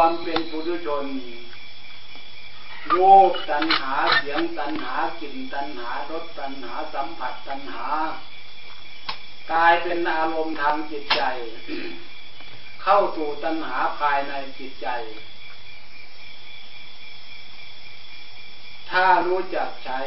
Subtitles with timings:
[0.00, 1.06] ความเป็นปุถุชน
[2.94, 7.88] รูปตัณหาเสียงตัณหากลิ่นตัณหารสตัณหาสัมผัสตัณหา
[9.52, 11.22] กลายเป็นอารมณ์ทางจิตใจ
[12.82, 14.88] เข้าสู่ตัณหาภายในจิตใจ
[18.90, 20.00] ถ้ารู้จักใช้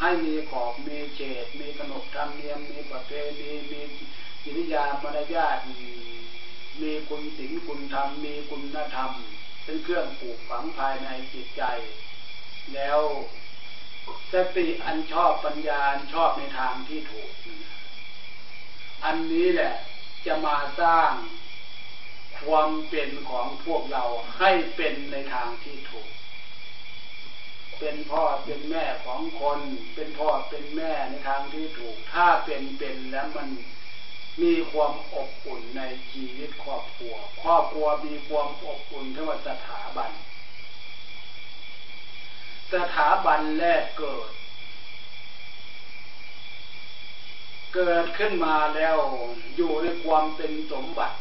[0.00, 3.10] ให้มีขอบมีเฉดมีขนบธรรมเนียมมีประเพ
[3.40, 3.80] ณีมี
[4.42, 5.58] จิริยามารยาท
[6.82, 8.62] มีคุณศีลคุณธรรม มีคุณ
[8.94, 9.10] ธรรม
[9.64, 11.62] เป็นเครื่องปลูกฝังภายในจิตใจ
[12.74, 13.00] แล้ว
[14.32, 15.82] สติอันชอบปัญญา
[16.14, 17.30] ชอบในทางที่ถูก
[19.04, 19.72] อันนี้แหละ
[20.26, 21.10] จะมาสร้าง
[22.44, 24.04] ความเป็นของพวกเรา
[24.38, 26.08] ให้เป็นในทางที่ถูก
[27.78, 29.60] เป็นพ่อเป็นแม่ของคน
[29.94, 33.48] เป็นพ่อเป็นแม่ในทางที่ถูก ถ้าเป็นเป็นแล้วมัน
[34.42, 40.10] มีความอบอุ่นในชีวิตครอบครัว ครอบครัวมีความอบอุ่นเท่าสถาบัน
[42.74, 44.30] สถาบันแรกเกิด
[47.74, 48.96] เกิดขึ้นมาแล้ว
[49.56, 51.16] อยู่ในความเป็นสมบัติ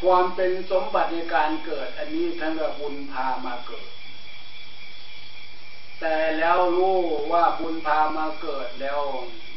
[0.00, 3.88] ความเป็นสมบัติในการเกิด อันนี้ท่านว่าบุญพามาเกิด
[6.04, 6.98] แต่แล้วรู้
[7.32, 9.00] ว่าบุญพามาเกิดแล้ว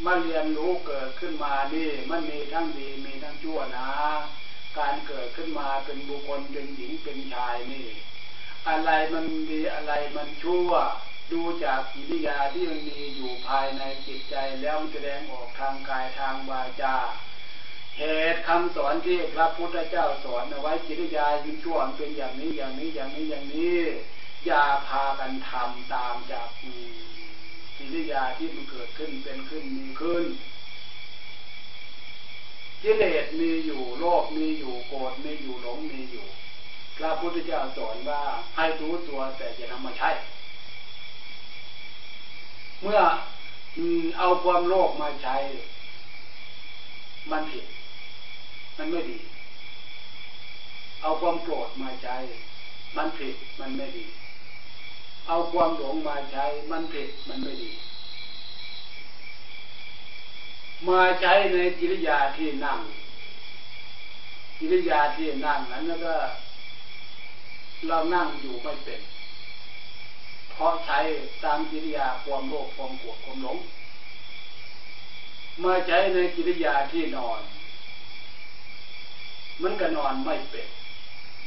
[0.05, 3.89] มาเรียนรู้เกิดขึ้นมานี่ มันมีทั้งดีมีทั้งชั่วนะ
[4.77, 7.89] การเกิดขึ้นมาเป็นบุคคลเป็นหญิงเป็นชายนี่
[8.69, 10.71] อะไรมันดีอะไรมันชั่ว
[11.31, 16.95] ดูจากกิริยาที่มันมีอยู่ภายในจิตใจแล้วมันแสดงออกทางกายทางวาจา
[17.97, 23.81] เหตุคำสอนที่พระพุทธเจ้าสอนเอาไว้กิริยายิ่งชั่วเป็นอย่างนี้อย่างนี้อย่างนี้อย่างนี้
[24.45, 26.49] อย่าพากันทำตามจาก
[27.77, 30.25] กิริยาที่มันเกิดขึ้นเป็นขึ้นมีขึ้น
[32.81, 36.25] กิเลสมีอยู่โลภมีอยู่โกรธมีอยู่หลงมีอยู่
[36.97, 38.21] พระพุทธเจ้าสอนว่า
[38.55, 40.09] ให้รู้ตัวแต่จะทำมาใช่
[42.81, 42.99] เมื่อ
[44.19, 45.35] เอาความโลภมาใช้
[47.31, 47.65] มันผิด
[48.77, 49.17] มันไม่ดี
[51.01, 52.15] เอาความโกรธมาใช้
[52.97, 54.05] มันผิด มันไม่ดี
[55.27, 57.71] เอาความหลงมาใช้มันผิดมันไม่ดี
[60.87, 62.79] มาใช้ในกิริยาที่นั่ง
[64.59, 66.15] กิริยาที่นั่งนั้นแล้วก็
[67.87, 69.01] เรานั่งอยู่ไม่เป็น
[70.51, 70.99] เพราะใช้
[71.43, 73.57] ตามกิริยาความโลภความโกรธความหลง
[75.63, 77.39] มาใช้ในกิริยาที่นอน
[79.61, 80.67] มันก็นอนไม่เป็น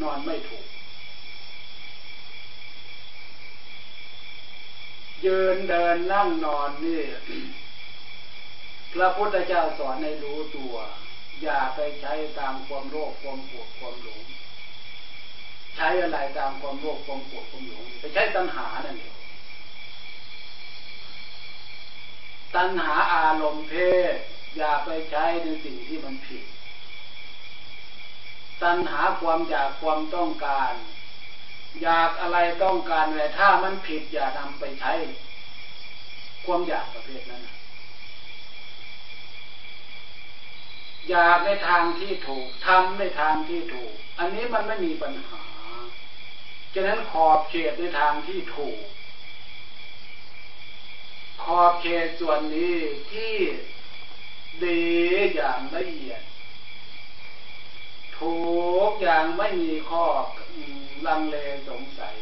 [0.02, 0.66] นอนไม่ถูก
[5.24, 7.02] ยืนเดินนั่งนอนนี่
[8.92, 10.74] พระพุทธเจ้าสอนให้รู้ตัว
[11.42, 14.22] อย่าไปใช้ตามความโลภความโกรธความหลง
[15.76, 19.16] ใช้อะไรตามความโลภความโกรธความหลงไปใช้ตัณหานั่นเอง
[22.56, 23.74] ตัณหาอารมณ์เพ
[24.12, 24.16] ศ
[24.56, 26.44] อย่าไปใช้ในสิ่งที่มันผิด
[28.62, 30.72] ตัณหาความอยากความต้องการ
[31.82, 34.92] อยากอะไรต้องการอะไรถ้ามันผิดอย่านำไปใช้
[36.44, 37.42] ความอยากประเภทนั้น
[41.08, 45.42] อยากในทางที่ถูกทำในทางที่ถูก อันนี้มันไม่มีปัญหา
[46.74, 48.80] ฉะนั้นขอบเขตในทางที่ถูก
[51.42, 52.74] ขอบเขตส่วนนี้
[53.12, 53.34] ที่
[54.64, 54.82] ดี
[55.34, 56.20] อย่างละเอียด
[58.18, 58.36] ถู
[58.90, 60.04] กอย่างไม่มีข้อ
[61.06, 61.36] ลังเล
[61.68, 62.16] สงสัย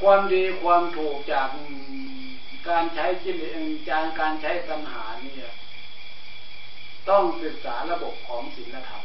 [0.00, 1.48] ความดีความถูกจาก
[2.68, 3.36] การใช้จิต
[3.90, 5.34] จากการใช้ปัญหานี่
[7.08, 9.02] ต้องศึกษาระบบของศีลธรรม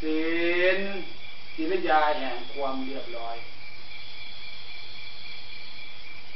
[0.00, 0.24] ศี
[0.76, 0.78] ล
[1.56, 3.36] จิริยาแห่งความเรียบร้อย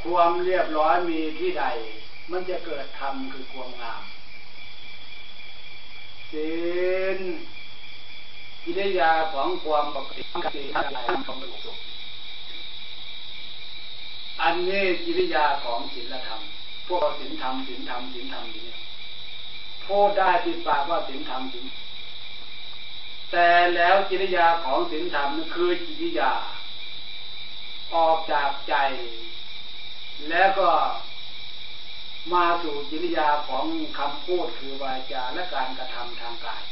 [0.02, 1.64] ความเรียบร้อยมีที่ใด
[2.30, 4.02] มันจะเกิดธรรมคือความงาม
[6.32, 6.50] ศี
[7.16, 7.18] ล
[8.64, 10.22] กิริยาของความปกติ
[10.54, 11.78] ที่อะไรความสุข
[14.42, 16.40] อันนี้กิริยาของศีลธรรม
[16.88, 18.66] พวกศีลธรรมศีลธรรมศีลธรรมนี้
[19.86, 21.66] พูดได้ติดปากว่าศีลธรรมศีล
[23.32, 26.32] แต่แล้วกิริยาของศีลธรรมนั่นคือกิริยา
[27.94, 28.74] ออกจากใจ
[30.28, 30.68] แล้วก็
[32.34, 33.64] มาสู่จิริยาของ
[33.98, 36.62] คำพูดคือวาจาและการกระทำทางกาย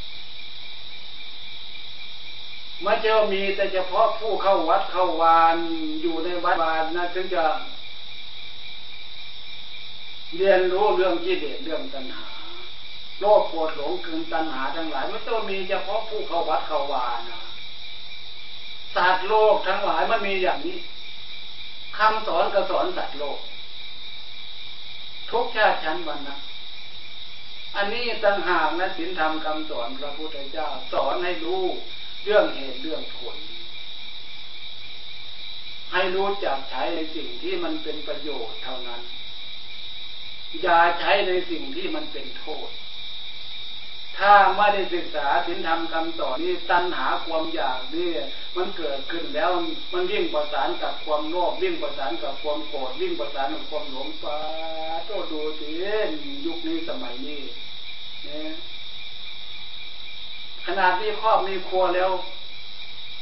[2.85, 5.57] มาเจ้ามีแต่เฉพาะผู้เข้าวัดเข้าวาน
[6.03, 7.45] อยู่ในวัดวานนะถึงจะ
[10.37, 12.27] เรียนรู้เรื่องกิเลสเรื่องตัณหา
[13.21, 17.41] โลภโกรธหลงคืนตัณหาทั้งหลายมันต้องมีเฉพาะผู้เข้าวัดเข้าวานนะ
[18.95, 20.79] ศาสตร์โลกทั้งหลายมันมีอย่างนี้
[21.97, 23.39] คำสอนก็สอนสัตว์โลก
[25.31, 26.39] ทุกชาติชั้นวันนะ
[27.77, 31.65] อันนี้ตั้งหากนะศีลธรรมคำสอนพระพุทธเจ้าสอนให้รู้
[32.25, 33.37] เรื่องเหตุเรื่องผล
[35.93, 39.03] ให้รู้จักใช้ในสิ่งที่มันเป็นประโยชน์เท่านั้น
[40.63, 42.69] อย่าใช้ในสิ่งที่มันเป็นโทษ
[44.19, 48.11] ถ้าไม่ได้ศึกษาศีลธรรมคำสอนนี้ตัณหาความอยากนี่
[48.57, 49.51] มันเกิดขึ้นแล้ว
[49.93, 54.37] มันวิ่งประสานกับความโลภวิ่งประสานกับความโกรธวิ่งประสานกับความหลงฟ้า
[55.07, 55.71] โตดูสิ
[56.47, 57.41] ยุคนี้สมัยนี้
[58.27, 58.29] น
[60.67, 62.11] ขนาดมีครอบมีครัวแล้ว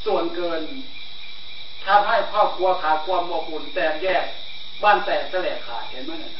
[0.05, 0.62] ส่วนเกิน
[1.87, 4.25] ทำให้ครอบครัวขาดความอบอุ่นแตกแยก
[4.82, 6.32] บ้านแตกแสลกขาดเห็นไหมน่ะ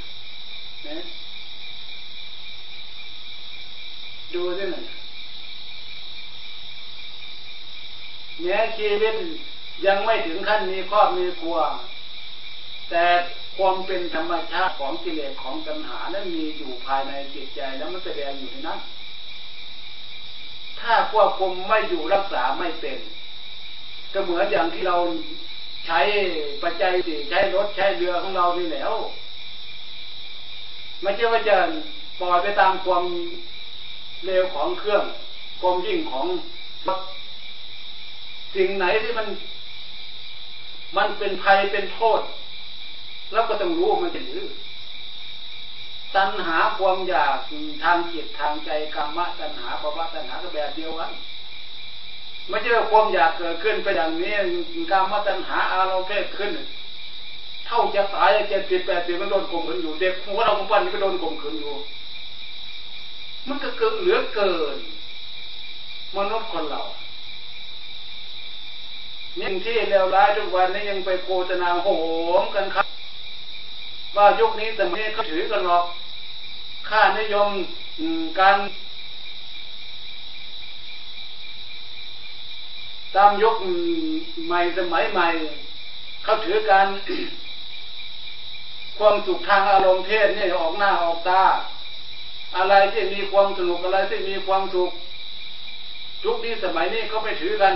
[0.87, 0.97] นะ
[4.35, 4.85] ดูสิหน่อย
[8.43, 9.15] แม้ชีวิต
[9.87, 11.59] ยังไม่ถึงขั้นมีครอบมีครัว
[12.91, 13.05] แต่
[13.57, 18.79] ความเป็นธรรมชาติของกิเลสของตัณหานั้นมีอยู่ภายในจิตใจแล้วมันแสดงอยู่ในนั้น
[20.81, 22.99] ถ้าควบคุมไม่อยู่รักษาไม่เป็น
[24.13, 24.97] ก็เหมือนอย่างที่เรา
[25.87, 26.01] ใช้
[26.63, 28.93] ปัจจัยสี่ใช้รถใช้เรือของเรานี่แล้ว
[31.03, 31.57] ไม่ใช่ว่าจะ
[32.21, 33.05] ปล่อยไปตามความ
[34.25, 35.05] เร็วของเครื่อง
[35.61, 36.27] ความยิ่งของ
[38.55, 39.27] สิ่งไหนที่มัน
[40.97, 42.21] มันเป็นภัยเป็นโทษ
[43.33, 44.45] แล้วก็ต้องรู้มันจะหือ
[46.17, 47.37] ตัณหาความอยาก
[47.85, 51.13] ทางจิตทางใจกรรมะตัณหาภาวะตัณหาก็แบบเดียวกัน
[52.49, 54.35] ไม่ใช่ว่าความอยากเกิดขึ้นไปอย่างนี้
[54.91, 56.51] กรรมะตัณหาอารมณ์เพศขึ้น
[57.67, 61.75] เท่าจะตายเจ็ดสิบแปดสิบมันโดนข่มขืนอยู่ เด็กหัวเราปั้นก็โดนข่มขืนอยู่
[63.49, 64.79] มันก็เกินเหลือเกิน
[66.17, 66.83] มนุษย์คนเรา
[69.41, 71.89] ยิ่งที่เลวร้ายทุกวันนี้ยังไปโฆษณาโห
[72.43, 72.87] มกันครับ
[74.17, 75.85] ว่ายุคนี้แต่ไม่เขาถือกันหรอก
[76.89, 77.49] ค่านิยม
[78.39, 78.57] การ
[83.17, 83.57] ตามยุค
[84.47, 85.29] ใหม่สมัยใหม่
[86.25, 86.87] เขาถือการ
[88.99, 91.43] ความสุขทางอารมณ์เพศนี่ออกหน้าออกตา
[92.57, 94.91] อะไรที่มีความสนุกอะไรที่มีความสุข
[96.25, 97.75] ยุคนี้สมัยนี้เขาไม่ถือกัน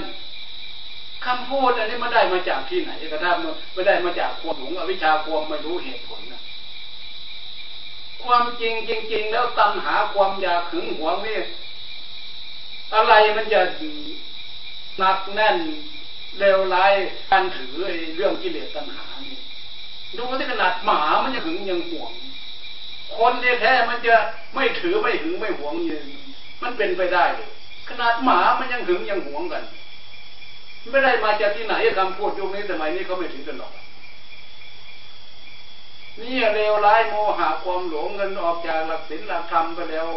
[1.25, 3.37] คำพูดอันนี้มันได้มาจากที่ไหนกระทั่ง
[3.73, 6.43] ไม่ได้มาจากความหลงอวิชชาความไม่รู้เหตุผลนะ
[8.23, 11.39] ความจริงจริง ๆ แล้วตัณหาความอยากหึงหวงนี่
[12.95, 13.61] อะไรมันจะ
[14.99, 15.57] หนักแน่น
[16.39, 16.93] เลวร้าย
[17.31, 17.73] การถือ
[18.17, 19.39] เรื่องกิเลสตัณหานี่
[20.19, 22.13] ดูที่ขนาดหมามันยังหึงยังหวง
[23.17, 24.17] คนแท้ๆมันจะ
[24.55, 26.05] ไม่ถือไม่หึงไม่หวงยัง
[26.63, 27.51] มันเป็นไปได้เลย
[27.89, 29.65] ขนาดหมามันยังหึงยังหวงกัน
[30.91, 33.73] ไม่ได้มาจากที่ไหนคำพูดยุคนี้สมัยนี้เขาไม่ถึงกันหรอก
[36.21, 40.09] นี่เร็วร้ายโมหะความหลงเงินออกจากหลักศีลหลักธรรมไปแล้ว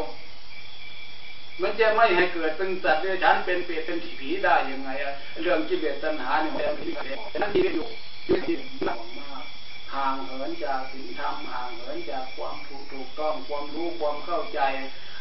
[1.61, 6.91] มันจะไม่ให้เกิดเป็นสัตว์เดรัจฉานเป็นเปรตเป็นผีได้ยังไงอะเรื่องกิเลสตัณหาเนี่ยมันเป็
[7.37, 7.87] นนั่นที่อยู่
[8.25, 8.55] ที่ที่
[8.85, 9.43] หนักมาก
[9.93, 14.59] ห่างเหินจากศีลธรรมห่างเหินจากความถูกถูกต้องความรู้ความเข้าใจ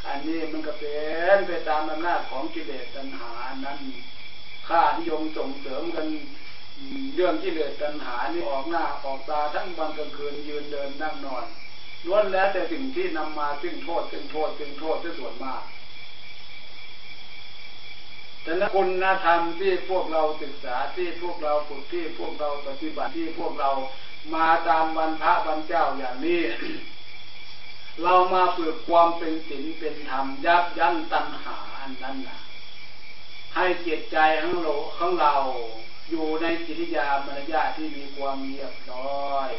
[0.06, 0.99] อันนี้มันก็เป็
[1.37, 3.33] นไปตามอำนาจของกิเลสตัณหา
[3.64, 3.78] นั้น
[4.68, 6.06] ค่านิยมส่งเสริมกัน
[7.14, 11.44] เรื่องที่เลอตัณหานี่ออกหน้าออกตาทั้งวันกลางคืนยืนเดินนั่งนอน
[12.06, 15.62] ล้วนแล้วแต่สิ่งที่นำมาซึ่งโทษซึ่งโทษซึ่งโทษที่ส่วนมาก
[18.42, 23.71] แต่นคุณธรรมที่พวกเราศึกษาที่พวกเราฝึกที่พวกเราปฏิบัติที่พวกเรา
[24.34, 26.42] มาตามวันพระวันเจ้าอย่างนี้
[28.02, 32.38] เรามาฝึกความเป็นศีลเป็นธรรมยับยั้งตัณหาอันนั้นนะ
[33.54, 35.34] ให้จิตใจของเราของเรา
[36.10, 39.50] อยู่ในกิริยามารยาที่มีความเรียบร้อย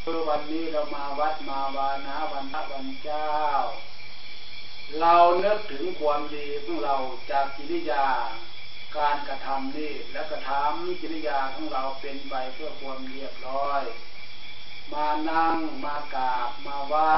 [0.00, 3.30] เพื่อวันนี้เรามาวัดมาวานาวันพระวันเจ้า
[5.00, 6.96] เราเนึกถึงความดีของเรา
[7.30, 8.06] จากกิริยา
[8.98, 13.82] การกระทำนี่และกระทำกิริยาของเราเป็นไปเพื่อความเรียบร้อย
[14.92, 17.10] มานั่งมากราบมาไหว้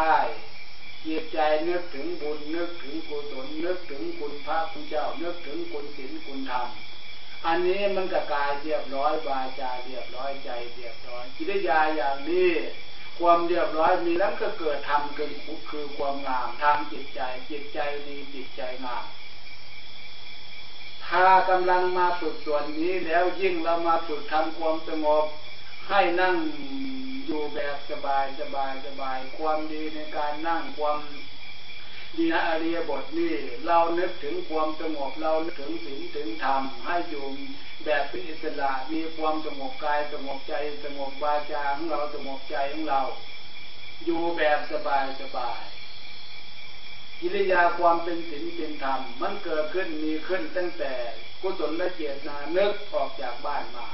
[1.07, 1.38] จิตใจ
[1.69, 6.69] นึกถึงบุญนึกถึงกุศลนึกถึงคุณพระคุณเจ้านึกถึงคุณศีลคุณธรรม
[7.47, 12.52] อันนี้มันก็กายเรียบร้อยวาจาเรียบร้อยใจเรียบร้อยกิริยาอย่างนี้
[13.19, 15.33] ความเรียบร้อยมีแล้วก็เกิดธรรมคือ
[15.71, 19.05] คือความงามทางจิตใจจิตใจดีจิตใจงาม
[21.09, 25.25] ถ้ากำลังมาฝึกส่วนนี้แล้วยิ่งเรามาฝึกทำความสงบ
[25.89, 26.37] ให้นั่ง
[27.27, 30.99] อยู่แบบสบายสบายสบาย ความดีในการนั่งความ
[32.17, 33.35] ดีนะอริยบทนี่
[33.67, 37.25] เรานึกถึงความสงบเรานึกถึงศีลถึงธรรมให้อยู่
[37.85, 40.55] แบบเป็นอิสระมีความสงบกายสงบใจ
[40.85, 43.01] สงบวาจาของเราสงบใจของเรา
[44.05, 45.63] อยู่แบบสบายสบาย
[47.25, 50.93] กิริยาความเป็นศีลเป็นธรรม มันเกิดขึ้นมีขึ้นตั้งแต่
[51.41, 53.88] กุศลและเจตนาเนึกออกจากบ้านมา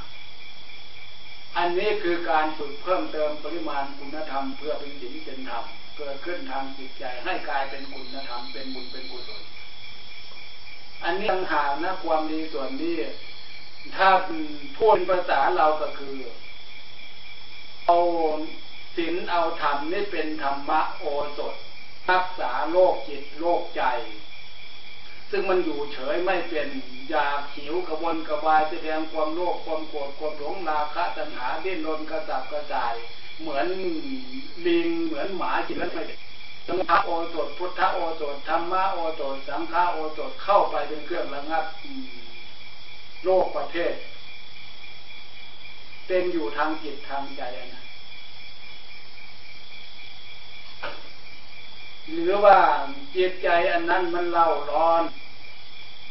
[1.57, 5.65] อันนี้คือการฝึกเพิ่มเติมปริมาณคุณธรรม เพื่อเป็นศีลเป็นธรรม
[5.99, 9.43] เกิดขึ้นทางจิตใจให้กลายเป็นคุณธรรมเป็นบุญเป็นกุศล
[11.05, 12.97] อันนี้ต่างหากนะความดีส่วนนี้
[13.97, 14.09] ถ้า
[14.79, 16.17] พูดภาษาเราก็คือ
[17.87, 17.99] เอา
[18.97, 21.05] ศีลเอาธรรมนี่เป็นธรรมะโอ
[21.39, 21.57] สถ
[22.13, 23.83] รักษาโรคจิตโรคใจ
[25.31, 26.69] ซึ่งมันอยู่เฉยไม่เป็น
[27.11, 32.95] อยากหิวกระวนกระวายแสดงความโลภความโกรธความหลงราคะตัณหาดิ้นรนกระสับกระส่าย
[33.41, 33.67] เหมือน
[34.67, 36.03] ลิงเหมือนหมาจิตแล้วไม่
[36.67, 41.65] สังฆโอสถพุทธโอสถธรรมะโอสถสังฆโอสถเข้าไปเป็นเครื่องระงับ
[43.25, 43.95] โลกประเทศ
[46.07, 47.43] เป็นอยู่ทางจิตทางใจ
[47.75, 47.88] นะ
[52.13, 52.59] หรือว่า
[53.17, 55.03] จิตใจอันนั้นมันเล่าร้อน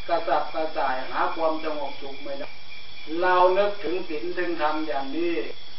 [0.08, 2.50] กระสับกระส่ายหาความสงบสุขไม่ได้
[3.22, 5.36] เรานึกถึงศีลถึงธรรมอย่างนี้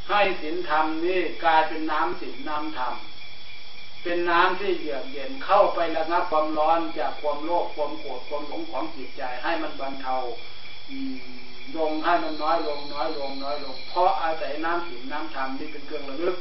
[0.08, 2.94] ให้ศีลธรรมนี่กลายเป็นน้ำศีลน้ำธรรม
[4.02, 10.16] เป็นน้ำที่เยือกเย็นเข้าไประงับความร้อนจากความโลภความโกรธความหลงของจิตใจ ให้มันบรรเทา
[11.76, 16.36] ลงให้มันน้อยลงน้อยลงน้อยลง เพราะอาศัยน้ำศีลน้ำธรรมที่เป็นเครื่องระลึก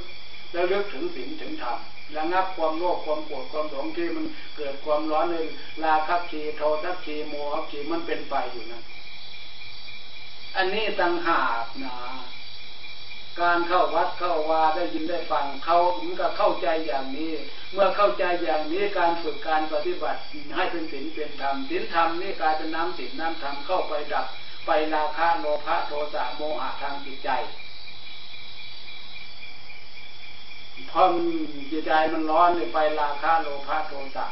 [0.52, 1.78] แล้วลึกถึงศีลถึงธรรม
[2.16, 4.26] ระงับความโลภความโกรธความหลงที่มัน
[4.58, 5.38] เกิดความร้อนใน
[5.84, 8.84] ราคะคีโทสัคีโมหคีมันเป็นไปอยู่นั้น
[10.56, 11.96] อันนี้ต่างหากนะ
[13.42, 17.32] การเข้าวัดเข้าวาได้ยินได้ฟังเขาถึงกับเข้าใจอย่างนี้
[17.74, 20.20] เมื่อเข้าใจอย่างนี้การฝึกการปฏิบัติ
[20.56, 24.26] ให้เป็นศีลเป็นธรรมศีลธรรมนี่กลายเป็นน้ำศีลน้ำธรรมเข้าไปดับ
[24.66, 27.30] ไปราคะโลภะโทสะโมหะทางจิตใจ
[30.90, 31.02] พอ
[31.72, 34.26] จิตใจมันร้อนไปราคะโลภะโทสะ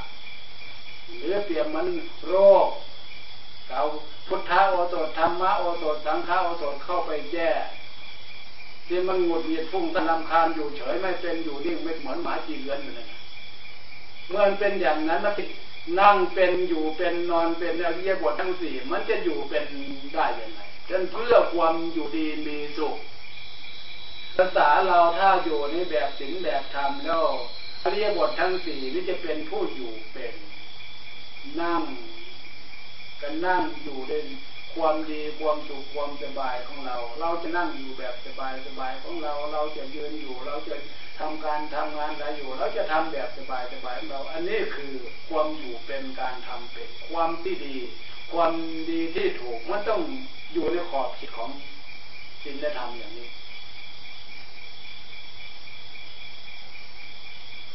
[1.17, 1.87] หรือเปรียบมัน
[2.27, 2.33] โร
[2.65, 2.67] ค
[3.69, 3.83] เอา
[4.27, 7.49] พุทธะโอโตธรรมะโอโตสังฆะโอโตเข้าไปแก้
[8.87, 13.07] ที่มันหงุดหงิดฟุ้งซ่านลำคาญอยู่เฉยไม่เป็นอยู่นิ่งไม่เหมือนหมาจีเลือนอยู่เลย
[14.29, 15.33] เมื่อเป็นอย่างนั้นนะ
[15.99, 19.65] นั่งเป็นอยู่เป็นนอนเป็นอริยบททั้งสี่มันจะอยู่เป็น
[20.13, 20.59] ได้ยังไง
[20.89, 22.95] จนเพื่อความอยู่ดีมีสุข
[24.37, 27.25] ภาษาเราถ้าอยู่ในแบบศีลแบบธรรมแล้ว
[27.83, 30.35] อริยบททั้งสี่นี่จะเป็นผู้อยู่เป็น
[31.61, 31.83] นั่ง
[33.21, 34.19] กันนั่งอยู่ได้
[34.75, 40.75] ความดีความสุขความสบายของเรา เราจะนั่งอยู่แบบสบายสบายของเรา เราจะยืนอยู่ เราจะ
[41.19, 44.93] ทำการทำงานอะไรอยู่ เราจะทำแบบสบายสบายของเรา อันนี้คือ
[45.29, 47.75] ความอยู่เป็นการทำเป็น ความที่ดี
[48.33, 48.53] ความ
[48.89, 50.01] ดีที่ถูกมันต้อง
[50.53, 51.49] อยู่ในขอบเขตของ
[52.43, 53.27] ศีลธรรมอย่างนี้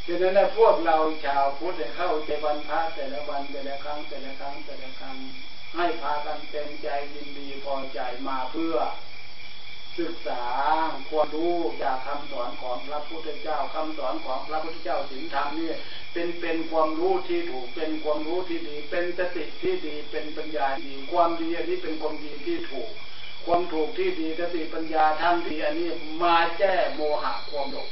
[0.06, 5.16] ฉะนั้นพวกเราชาวพุทธเข้าใจวันพระแต่ละวันแต่ละครั้งแต่ละครั้งแต่ละครั้ง
[5.76, 8.76] ให้พากันเต็มใจยินดีพอใจมาเพื่อ
[9.98, 10.42] ศึกษา
[11.08, 15.72] ควรรู้จากคำสอนของพระพุทธเจ้าคำสอนของพระพุทธเจ้าสินธรรมนี่
[16.12, 22.90] เป็นเป็นความรู้ที่ถูกเป็นความรู้ที่ดี เป็นสติที่ดีเป็นปัญญาดีความดีอันนี้เป็นความดีที่ถูก
[23.46, 25.90] ความถูกที่ดีสติปัญญาทางดีอันนี้
[26.22, 27.88] มาแก้โมหะความหลง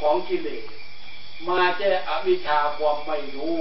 [0.00, 0.64] ของกิเลส
[1.48, 3.58] มาแก้อวิชชาความไม่รู้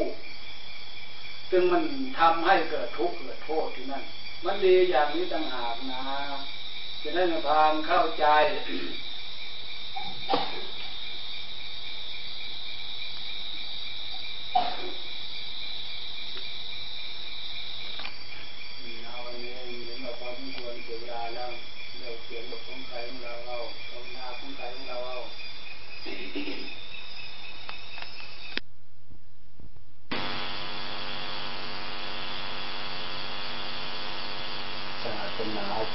[1.49, 1.83] ซึ่งมัน
[2.19, 4.03] ทำให้เกิดทุกข์เกิดโทษที่นั่น
[4.43, 6.01] มันดีอย่างนี้ต่างหากนะ
[7.01, 8.25] จะได้พานเข้าใจ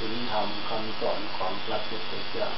[0.03, 2.49] ศีลธรรมคำสอนของพระพุทธเจ้า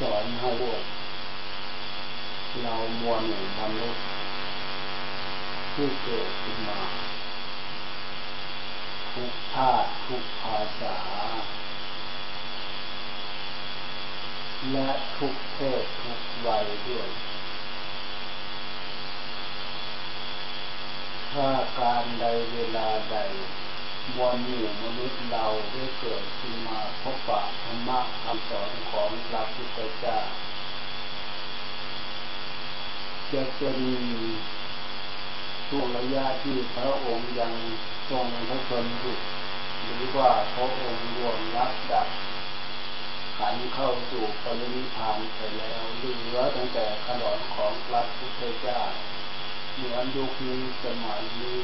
[0.00, 0.82] สอนให้พวก
[2.62, 4.04] เรามวลหนึ่งมนุษย์
[5.74, 6.80] ที่เกิดขึ้นมา
[9.12, 10.96] ทุกชาติทุกภาษา
[14.72, 17.08] และทุกเพศทุกวัยด้วย
[21.32, 23.16] ถ้าการใดเวลาใด
[24.16, 30.18] มวลหมู่มนุษย์เราได้เกิดขึ้นมาพบปะธรรมะคำสอนของพระพุทธเจ้า
[33.32, 33.78] จะเป็น
[35.68, 37.52] ช่วงระยะที่พระองค์ยัง
[38.10, 39.16] ทรงพระชนอยู่
[39.82, 42.08] หรือว่าพระองค์รวงรับดับ
[43.38, 48.80] ขันเข้าสู่ปรินิพานไปแล้วเหลือตั้งแต่ขนอนของพระพุทธเจ้า
[49.78, 51.60] เหมือนยุคนี้สมัยนี้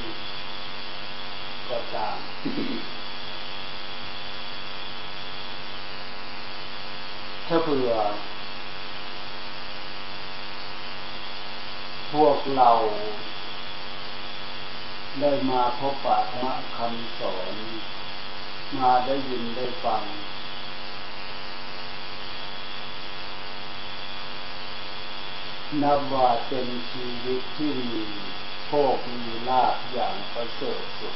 [1.68, 2.18] ก็ตาม
[7.48, 7.90] ถ้าเผื่อ
[12.12, 12.70] พวกเรา
[15.20, 17.54] ได้มาพบปะธรรมคำสอน
[18.76, 20.02] มาได้ยินได้ฟัง
[25.80, 28.02] นับว่าเป็นชีวิตที่มี
[28.64, 31.14] โชคมีลาภอย่างประเสริฐสุด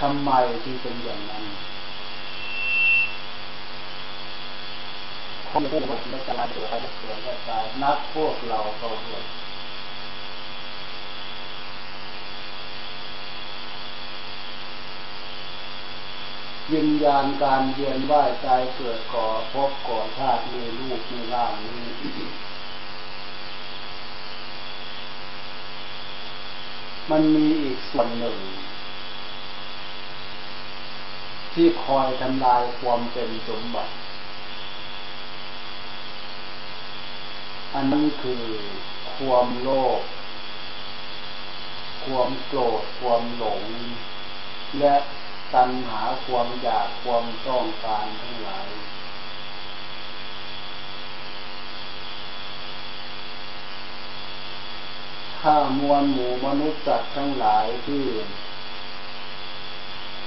[0.00, 0.30] ทำไม
[0.64, 1.44] ที่เป็นอย่างนั้น
[5.50, 9.18] คนผู้คนไม่ตายเกิดอะไรเกิดอะไรตายนักพวกเราเขาด้ว
[16.74, 21.84] วิญญาณการเวียนว่ายตายเกิดก่อพบก่อชาติมีลูกมีร่างนี้
[27.10, 28.38] มันมีอีกส่วนหนึ่ง
[31.52, 33.92] ที่คอยทำลายความเป็นสมบัติ
[37.74, 38.44] อันนี้คือ
[39.16, 40.00] ความโลภ
[42.04, 43.62] ความโกรธความหลง
[44.78, 44.94] และ
[45.54, 48.68] ตัณหาความอยากความต้องการทั้งหลาย
[55.42, 58.04] ถ้ามวลหมู่มนุษย์สัตว์ทั้งหลายที่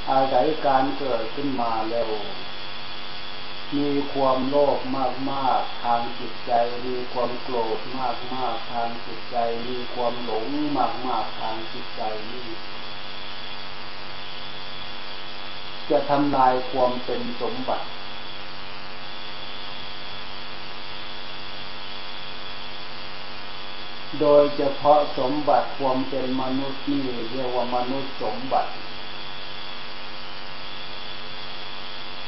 [0.09, 2.09] อาศัยการเกิดขึ้นมาแล้ว
[3.77, 6.51] มีความโลภมากมากทางจิตใจ
[6.85, 10.45] มีความโกรธมากมากทางจิตใจ มีความหลง
[10.77, 12.47] มากมากทางจิตใจนี่
[15.91, 17.87] จะทำลายความเป็นสมบัติ
[24.19, 28.71] โดยเฉพาะสมบัติความเป็นมนุษย์นี่เรียกว่ามนุษย์สมบัติ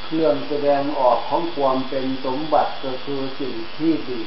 [0.04, 4.22] เครื่องแสดงออกของความเป็นสมบัติก็คือสิ่งที่ดี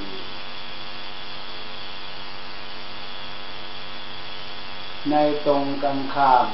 [5.12, 6.48] ในตรงกันข้าม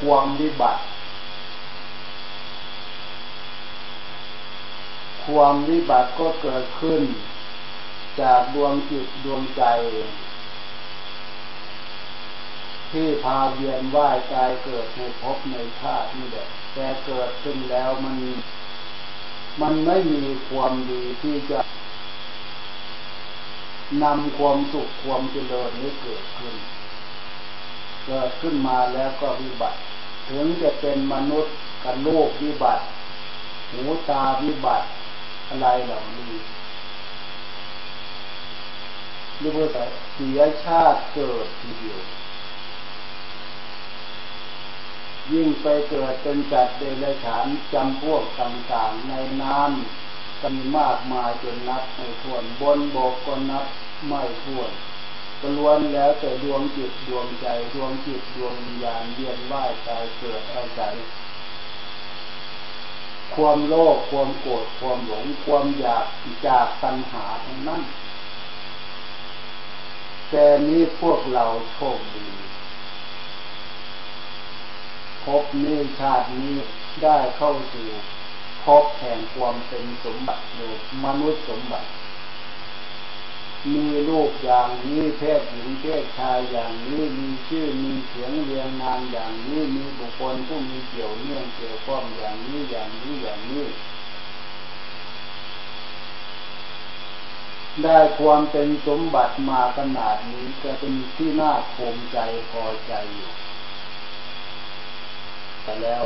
[0.00, 0.82] ความวิบัติ
[5.26, 7.02] ความวิบัติก็เกิดขึ้น
[8.20, 9.62] จากดวงจิตดวงใจ
[12.90, 18.16] ที่พาเวียนว่ายตายเกิดในภพในชาตินี่แหละแต่เกิดขึ้นแล้วมัน
[19.60, 21.58] มันไม่มีความดีที่จะ
[24.02, 26.54] นำความสุขความเจริญนี้เกิดขึ้น
[28.06, 29.78] เกิดขึ้นมาแล้วก็วิบัติ
[30.30, 32.84] ถึงจะเป็นมนุษย์กับโลกวิบัติ
[33.70, 34.86] หูตาวิบัติ
[35.48, 36.34] อะไรเหล่านี้
[39.38, 39.66] หรือว่า
[40.14, 42.00] เสียชาติเกิดทีเดียว
[45.32, 53.66] ยิ่งไปเกิดเป็นจัดเดรัจฉานจำพวกต่างๆในน้ำกันมากมายจนนับไม่ถ้วนบนบกก็นับ
[54.06, 54.70] ไม่ถ้วน
[55.40, 60.94] ก็ล้วนแล้วแต่ดวงจิตดวงใจดวงจิตดวงวิญญาณเยียนว่ายตายเกิดอาศัย
[63.34, 66.06] ความโลภความโกรธความหลง ความอยาก
[66.46, 67.82] จากตัณหาทั้งนั้น
[70.30, 72.28] แต่นี้พวกเราโชคดี
[75.24, 76.54] พบนี้ชาตินี้
[77.02, 77.88] ได้เข้าสู่
[78.64, 81.88] พบแห่งความเป็นสมบัติโดยมนุษย์สมบัติ
[83.72, 93.66] มีลูกอย่างนี้เพศหญิงเพศชายอย่างนี้มีชื่อมีเสียงเรียงนามอย่างนี้มีบุคคลผู้มีเกี่ยวเนื่องเกี่ยวข้องอย่างนี้อย่างนี้อย่างนี้
[97.82, 102.18] ได้ความเป็นสมบัติมาขนาดนี้จะเป็นที่น่าภูมิใจ
[102.50, 103.30] พอใจอยู่
[105.62, 106.04] ไปแล้ว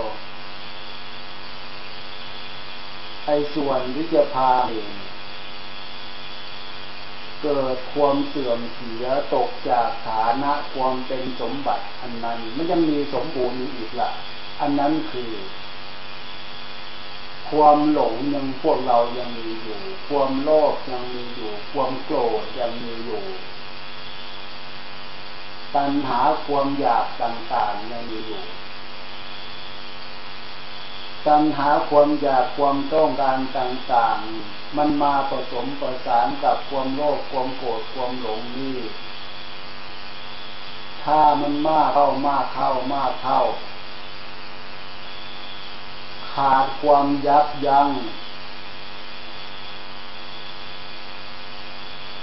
[3.26, 4.92] ไอ้ส่วนที่จะพาเอง
[7.42, 14.10] เกิดความเสื่อมเสียตกจากฐานะความเป็นสมบัติอันนั้นมันยังมีสมบูรณ์อีกละ่ะ
[14.60, 15.32] อันนั้นคือ
[17.50, 23.24] ความหลงยังพวกเรายังมีอยู่ ความโลภยังมีอยู่ ความโกรธยังมีอยู่
[25.74, 28.42] ตัณหาความอยากต่างๆยังมีอยู่
[31.26, 38.78] ตัณหาความอยากความต้องการต่างๆ มันมาผสมประสานกับความโลภความโกรธความหลงนี่
[41.04, 43.40] ถ้ามันมากเข้ามากเข้ามากเข้า
[46.32, 47.88] ขาดความยับยัง้ง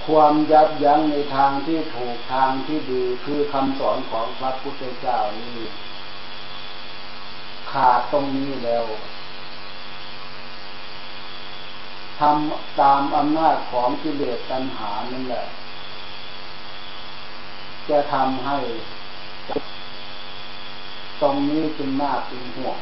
[0.06, 5.66] ความยับยั้งในทางที่ถูกทางที่ดีคือคำสอนของพระพุทธเจ้านี่
[7.70, 8.84] ขาดตรงนี้แล้ว
[12.18, 15.44] ทำตามอำนาจของกิเลสตัณหานั่นแหละ
[17.88, 18.58] จะทำให้
[21.20, 22.78] ตรงนี้จึงน่าเป็นห่วง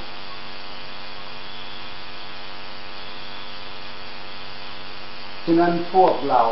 [5.45, 6.43] ฉะนั้นพวกเรา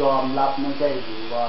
[0.00, 1.48] ยอมรับไม่ใช่หรือว่า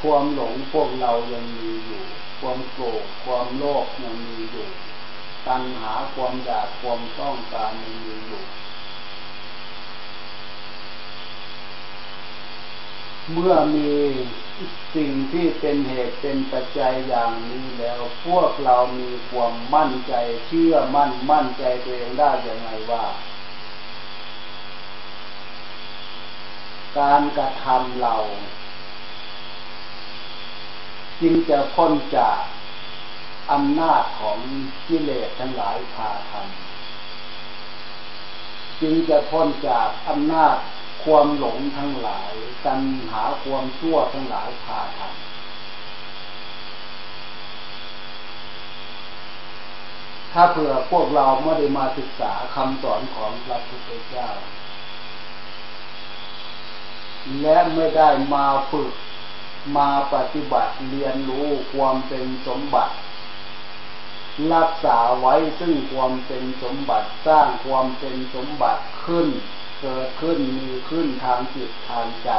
[0.00, 2.02] ความหลงพวกเรายังมีอยู่
[2.42, 4.68] ความโกรธความโลภยังมีอยู่
[5.46, 8.42] ตัณหาความอยากความต้องการยังมีอยู่
[13.32, 13.90] เมื่อมี
[14.94, 20.14] สิ่งที่เป็นเหตุเป็นปัจจัยอย่างนี้แล้ว พวกเรามีความมั่นใจ
[20.46, 23.04] เชื่อมั่นมั่นใจตัวเองได้อย่างไรว่า
[26.98, 28.16] การกระทำเรา
[31.22, 32.40] จึงจะพ้นจาก
[33.52, 34.38] อำนาจของ
[34.88, 36.42] กิเลสทั้งหลายพาทำ
[38.80, 40.56] จึงจะพ้นจากอำนาจ
[41.04, 42.32] ความหลงทั้งหลาย
[42.64, 42.80] กัน
[43.10, 45.12] หาความชั่วทั้งหลายพาทำ
[50.32, 54.28] ถ้าเผื่อพวกเราไม่ได้มาศึกษาคำสอนของพระพุทธเจ้า
[57.42, 58.92] และไม่ได้มาฝึก
[59.76, 62.94] มาปฏิบัติเรียนรู้ความเป็นสมบัติ
[64.54, 69.28] รักษาไว้ซึ่งความเป็นสมบัติสร้างความเป็นสมบัติขึ้น
[69.82, 72.30] เกิดขึ้นมีขึ้นทางจิตทางใจ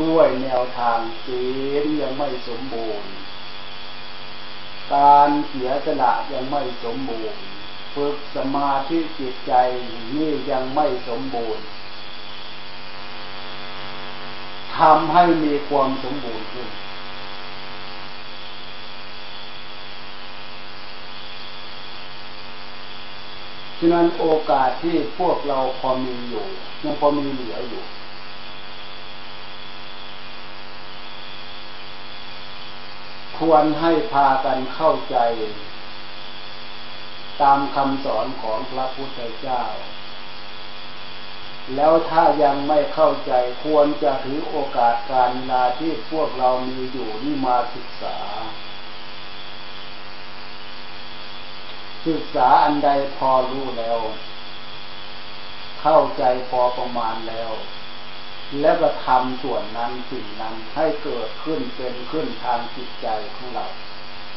[0.00, 1.44] ด้วยแนวทางศี
[1.82, 3.10] ลยังไม่สมบูรณ์
[4.94, 7.40] การเสียสละยังไม่สมบูรณ์
[7.94, 9.54] ฝึกสมาธิจิตใจ
[10.16, 11.64] นี่ยังไม่สมบูรณ์
[14.78, 16.68] ทำให้มีความสมบูรณ์ขึ้น
[23.78, 26.46] ฉะนั้นโอกาสที่พวกเราพอมีอยู่
[26.82, 27.84] ยังพอมีเหลืออยู่
[33.38, 35.16] ควรให้พากันเข้าใจ
[37.42, 39.62] ตามคำสอนของพระพุทธเจ้า
[41.74, 43.32] แล้วถ้ายังไม่เข้าใจ
[43.64, 48.16] ควรจะถือโอกาสการเวลาที่พวกเรามีอยู่นี่มาศึกษา
[52.06, 53.98] ศึกษาอันใดพอรู้แล้ว
[55.80, 57.52] เข้าใจพอประมาณแล้ว
[58.60, 63.66] แล้วก็ทำส่วนนั้นสิ่งนั้นให้เกิดขึ้นเป็นขึ้นทางจิตใจของเรา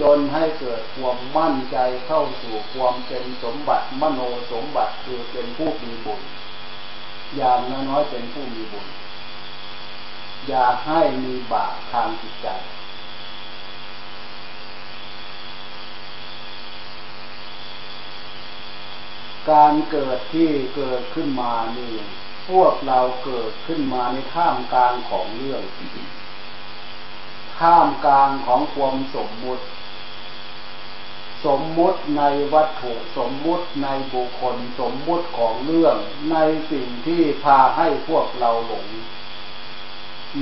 [0.02, 6.22] จนให้เกิดความมั่นใจเข้าสู่ความเป็นสมบัติมโนสมบัติคือเป็นผู้มีบุญ
[7.36, 7.60] อย่าง
[7.90, 8.88] น้อยๆเป็นผู้มีบุญ
[10.48, 12.48] อย่าให้มีบาปทางจิตใจ
[19.52, 21.94] การเกิดที่เกิดขึ้นมานี่
[22.50, 25.62] พวกเราเกิดขึ้นมาในท่ามกลางของเรื่อง
[27.60, 29.64] ท่ามกลางของความสมมุติ
[31.46, 32.24] สมมุติใน
[32.54, 35.96] วัตถุสมมุติในบุคคลสมมุติของเรื่อง
[36.32, 36.38] ใน
[36.72, 38.88] สิ่งที่พาให้พวกเราหลง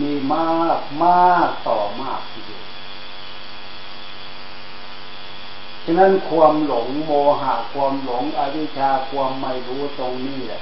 [0.01, 2.65] มีมากมากต่อมากทีเดียว
[5.85, 10.61] ฉะนั้นความหลงโมหะความหลงอวิชชาความไม่รู้ตรงนี้แหละ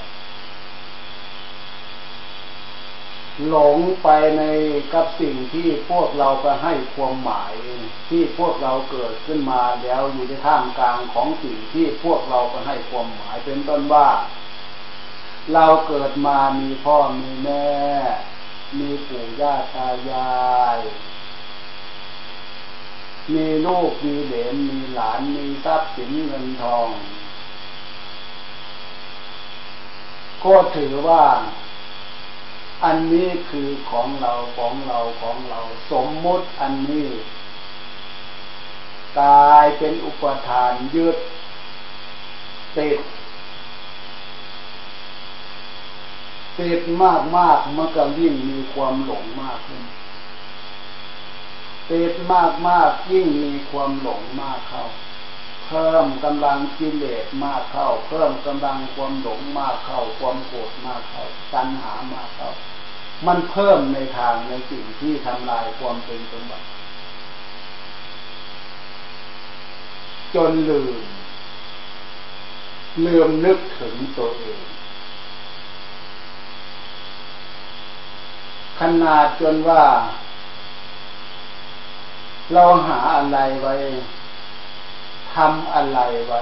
[3.48, 4.44] หลงไปใน
[4.94, 7.54] กับสิ่งที่พวกเราไปให้ความหมาย
[8.10, 14.08] ที่พวกเราเกิดขึ้นมาแล้วอยู่ในท่ามกลางของสิ่งที่พวกเราไปให้ความหมายเป็นต้นว่า
[15.54, 17.68] เราเกิดมามีพ่อมีแม่
[18.80, 20.34] มีปู่ย่าตายา
[20.78, 20.80] ย
[23.34, 26.88] มีลูกมีเหลนมีหลานมีทรัพย์สินเงินทอง
[30.44, 31.24] ก็ถือว่า
[32.84, 35.60] อันนี้คือของเราของเราของเรา
[35.92, 37.08] สมมุติอันนี้
[39.20, 41.18] กลายเป็นอุปทานยึด
[42.78, 43.00] ติด
[46.60, 49.84] ติดมากมากมันก็ยิ่งมีความหลงมากขึ้น
[51.92, 54.86] ติดมากมากยิ่งมีความหลงมากเข้า
[55.68, 62.52] เพิ่มกำลังกิเลสมากเข้า เพิ่มกำลังความหลงมากเข้า ความโกรธมากเข้าตัณหามากเข้า
[63.28, 66.66] มันเพิ่มในทางในสิ่งที่ทำลายความเป็นสมบัติ
[70.36, 70.98] จนลืม
[73.06, 74.62] ลืมนึกถึงตัวเอง
[78.80, 79.84] ขนาดจนว่า
[82.54, 83.74] เราหาอะไรไว้
[85.34, 86.42] ทำอะไรไว้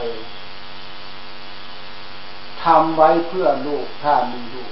[2.63, 4.71] ทำไว้เพื่อลูกถ้ามีลูก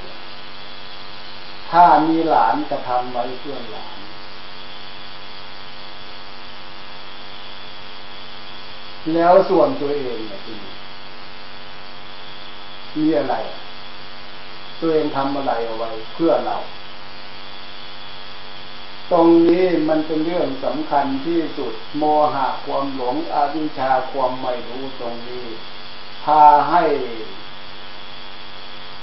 [1.72, 3.98] ถ้ามีหลานจะทำไว้เพื่อหลาน
[9.14, 10.42] แล้วส่วนตัวเองเนี่ย
[12.98, 13.36] มีอะไร
[14.80, 16.58] ตัวเองทำอะไรเอาไว้เพื่อเรา
[19.12, 22.04] ตรงนี้มันเป็นเรื่องสำคัญที่สุด โม
[22.34, 25.46] หะความหลงอวิชชาความไม่รู้ตรงนี้
[26.24, 26.84] พาให้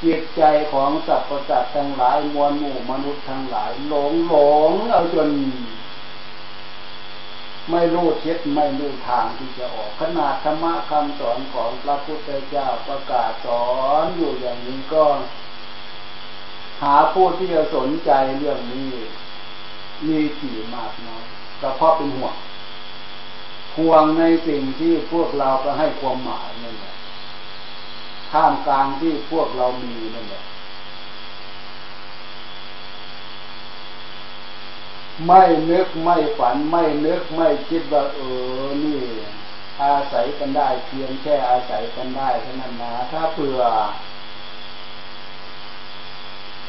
[0.04, 4.34] จิตใจของสรรพสัตว์ทั้งหลายมวลหมู่มนุษย์ทั้งหลาย หลงหล
[4.70, 5.30] งเอาจน
[7.70, 13.66] ไม่รู้ทิศไม่รู้ทางที่จะออกขนาดธรรมะคำสอนของพระพุทธเจ้าประกาศสอ
[14.02, 15.04] นอยู่อย่างนี้ก็
[16.82, 18.90] หาผู้ที่จะสนใจเรื่องนี้
[20.06, 21.24] มีกี่มากน้อย
[21.60, 22.34] ก็เพราะเป็นห่วง
[23.76, 26.95] ห่วงในสิ่งที่พวกเราก็ให้ความหมายนั่นแหละ
[28.32, 30.44] ท่ามกลางที่พวกเรามีนั่นแหละ
[35.26, 38.20] ไม่นึกไม่ฝันไม่นึกไม่คิดว่าเอ
[38.64, 39.00] อนี่
[39.82, 43.60] อาศัยกันได้เพียงแค่อาศัยกันได้เท่านั้นนะถ้าเผื่อ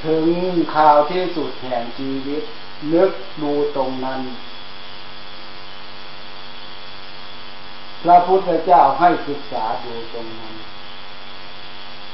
[0.05, 0.27] ถึง
[0.75, 2.43] ข่าวที่สุดแห่งชีวิต
[2.93, 4.21] นึกดูตรงนั้น
[8.03, 10.55] พระพุทธเจ้าให้ศึกษาดูตรงนั้น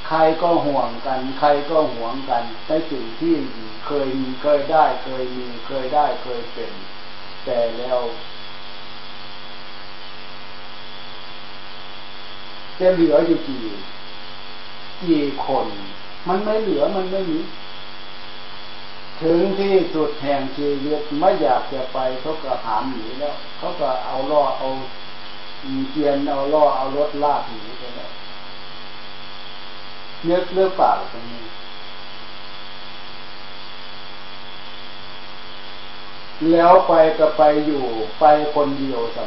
[0.07, 3.35] ใครก็ห่วงกัน ใครก็ห่วงกันในสิ่งที่
[3.85, 6.71] เคยมีเคยได้ เคยมีเคยได้เคยเป็น
[7.45, 7.99] แต่แล้ว
[12.79, 13.65] จะเหลืออยู่กี่
[15.03, 15.67] กี่คน
[16.27, 17.39] มันไม่เหลือมันไม่มี
[19.21, 24.67] ถึงที่สุดแห่งชีวิตไม่อยากจะไปเขาก็หามหนีแล้วเขาก็เอาล่อเอา
[25.91, 28.11] เกียนเอาล่อเอารถลากหนีไปแล้ว
[30.25, 31.43] เนื้อเลือกปากตรงนี้
[36.51, 37.83] แล้วไปก็ไปอยู่
[38.19, 39.23] ไปคนเดียวสั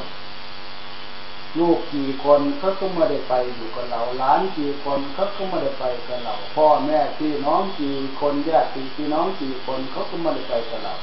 [1.59, 10.95] ลูกกี่คนเขาก็ไม่ได้ไปอยู่กับเราหลานกี่คนเขาก็ไม่ได้ไปกับเรา พ่อแม่พี่น้องกี่คนญาติพี่น้องกี่คนเขาก็ไม่ได้ไปกับเรา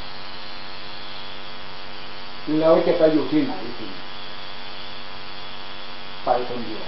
[2.59, 3.87] แล้วจะไปอยู่ที่ไหนสิ
[6.25, 6.83] ไปคนเดียว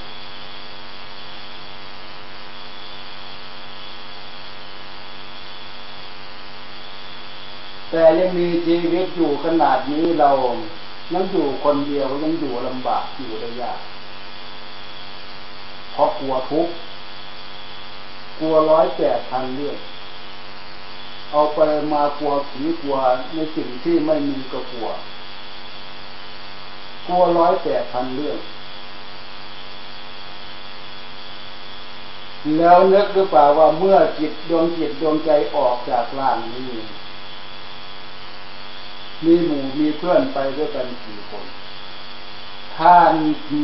[7.97, 10.31] แต่ยังมีชีวิตอยู่ขนาดนี้เรา
[11.13, 13.71] ยังอยู่คนเดียวยังอยู่ลำบากอยู่ระยะ
[15.91, 16.73] เพราะกลัวทุกข์
[18.39, 19.77] กลัวร้อยแปดพันเรื่อง
[21.31, 21.59] เอาไป
[21.93, 22.95] มากลัวผีกลัว
[23.35, 24.87] ในสิ่งที่ไม่มีก็กลัว
[27.07, 28.39] กลัวร้อยแปดพันเรื่อง
[32.57, 36.71] แล้วนึกหรือเปล่าว่าเมื่อจิตดวงจิตดวงใจออกจากร่างนี้
[39.23, 41.45] มีหมู่มีเพื่อนไปด้วยกันกี่คน
[42.77, 42.93] ถ้า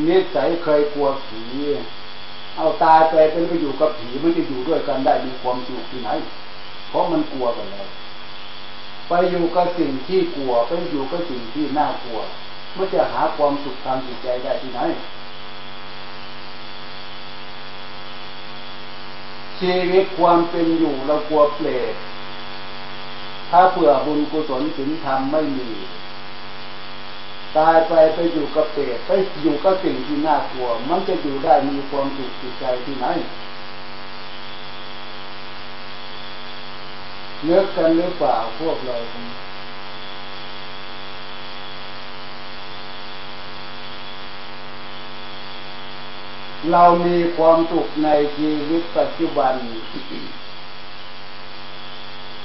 [0.10, 1.42] นิสัยเคยกลัวผี
[2.58, 6.10] เอาตายไปเป็นไปอยู่กับผีมันจะอยู่ด้วยกันได้มีความสุขที่ไหน
[6.90, 7.88] เพราะมันกลัวกันแล้ว
[9.08, 12.20] ไปอยู่กับสิ่งที่กลัวไปอยู่กับสิ่งที่น่ากลัว
[12.78, 14.82] มันจะหาความสุขทางจิตใจได้ที่ไหน
[19.60, 21.94] ชีวิตความเป็นอยู่เรากลัวเปรต
[23.52, 25.70] ถ้าเผื่อบุญกุศลศีลธรรมไม่มี
[27.58, 29.12] ตายไปไปอยู่กับเปรตไป
[29.42, 33.06] อยู่กับสิ่งที่น่ากลัว มันจะอยู่ได้มีความสุขจิตใจที่ไหน
[37.46, 38.96] เลือกกันหรือเปล่าพวกเรา
[46.72, 49.54] เรามีความสุขในชีวิตปัจจุบัน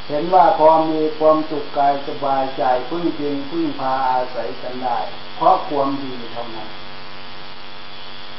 [0.09, 4.99] เห็นว่าพอมีความสุขกายสบายใจพึ่งพิงพึ่งพาอาศัยกันได้
[5.37, 6.69] เพราะความดีเท่านั้น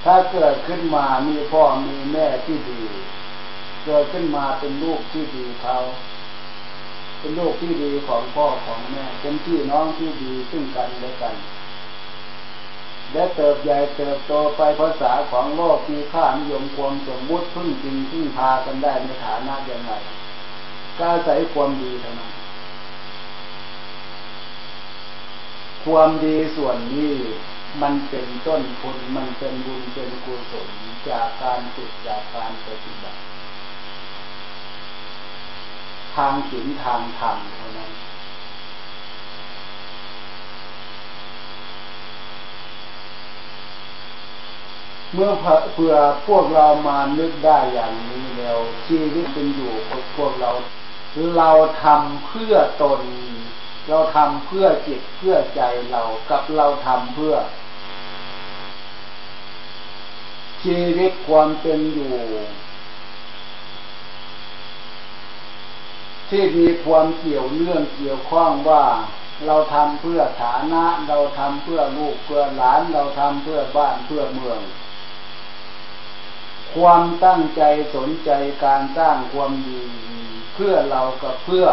[0.06, 2.82] ถ้าเกิดขึ้นมามีพ่อมีแม่ที่ดี
[3.86, 5.77] เกิดขึ้นมาเป็นลูกที่ดีเขา
[7.19, 11.36] เป็นลูกที่ดีของพ่อของแม่เป็นพี่น้องที่ดีซึ่งกันและกัน
[13.12, 19.93] และเติบใหญ่เติบโตไปภาษาของโลกมีค่านิยมความสมมุติพึ่งจริงพึ่งพากันได้ในฐานะอย่างไร
[20.97, 22.31] ก็อาศัยความดีเท่านั้น
[25.86, 27.13] ความดีส่วนนี้
[27.81, 30.69] มันเป็นต้นผลมันเป็นบุญเป็นกุศล
[31.10, 33.19] จากการฝึกจากการปฏิบัติ
[36.15, 37.91] ทางศีลทางธรรมเท่านั้น
[45.13, 45.31] เมื่อ
[45.73, 45.93] เพื่อ
[46.27, 48.57] พวกเรามานึกได้อย่างนี้แล้ว
[48.88, 50.51] ชีวิตเป็นอยู่ของพวกเรา
[51.36, 51.51] เรา
[51.84, 53.01] ทำเพื่อตน
[53.89, 57.36] เราทำเพื่อจิตเพื่อใจเรากับเราทำเพื่อ
[60.63, 62.15] ชีวิตความเป็นอยู่
[66.30, 68.84] ที่มีความเกี่ยวเนื่องเกี่ยวข้องว่า
[69.45, 74.62] เราทำเพื่อฐานะ เราทำเพื่อลูกเพื่อหลาน เราทำเพื่อบ้านเพื่อเมือง
[76.75, 77.62] ความตั้งใจ
[77.95, 78.32] สนใจ
[78.63, 79.84] การสร้างความดี
[80.58, 81.65] พื่อเรากับเพื่อ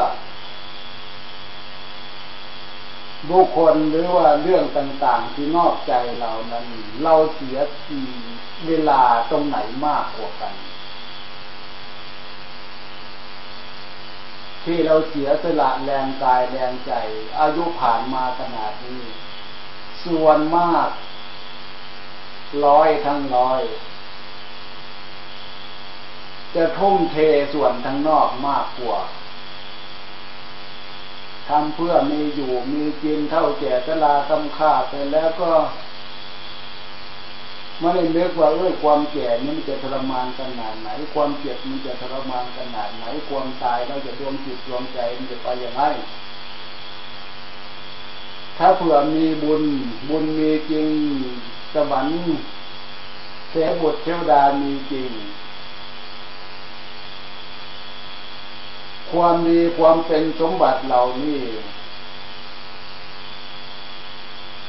[3.31, 6.67] บุคคลหรือว่าเรื่องต่าง ๆ ที่นอกใจเรานั้น
[7.03, 7.57] เราเสีย
[8.67, 10.55] เวลาตรงไหนมากกว่ากัน
[14.65, 16.93] ที่เราเสียสละแรงกายแรงใจ
[17.41, 19.03] อายุผ่านมาขนาดนี้
[20.05, 20.89] ส่วนมาก
[22.67, 23.61] ร้อยทั้งร้อย
[26.55, 27.17] จะทุ่มเท
[27.53, 29.01] ส่วนทั้งนอกมากกว่า
[31.49, 35.53] ทำเพื่อมีอยู่มีกินเท่าแก่สลากำค่าไปแล้วก็
[37.81, 45.83] ไม่ได้นึกว่าเอ้ยความแก่นี่มันจะทรมานขนาดไหน ความเจ็บมันจะทรมานขนาดไหน ความตายเราจะดวงจิตดวงใจมันจะไปอย่างไร
[48.59, 49.63] ถ้าเผื่อมีบุญ
[50.09, 50.89] บุญมีจริง
[51.75, 52.19] สวรรค์
[53.51, 55.11] เสบุตรเทวดามีจริง
[59.15, 61.43] ความดีความเป็นสมบัติเหล่านี้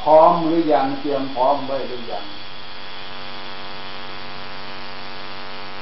[0.02, 2.26] พร้อมหรือยังเตรียมพร้อมไว้หรือยัง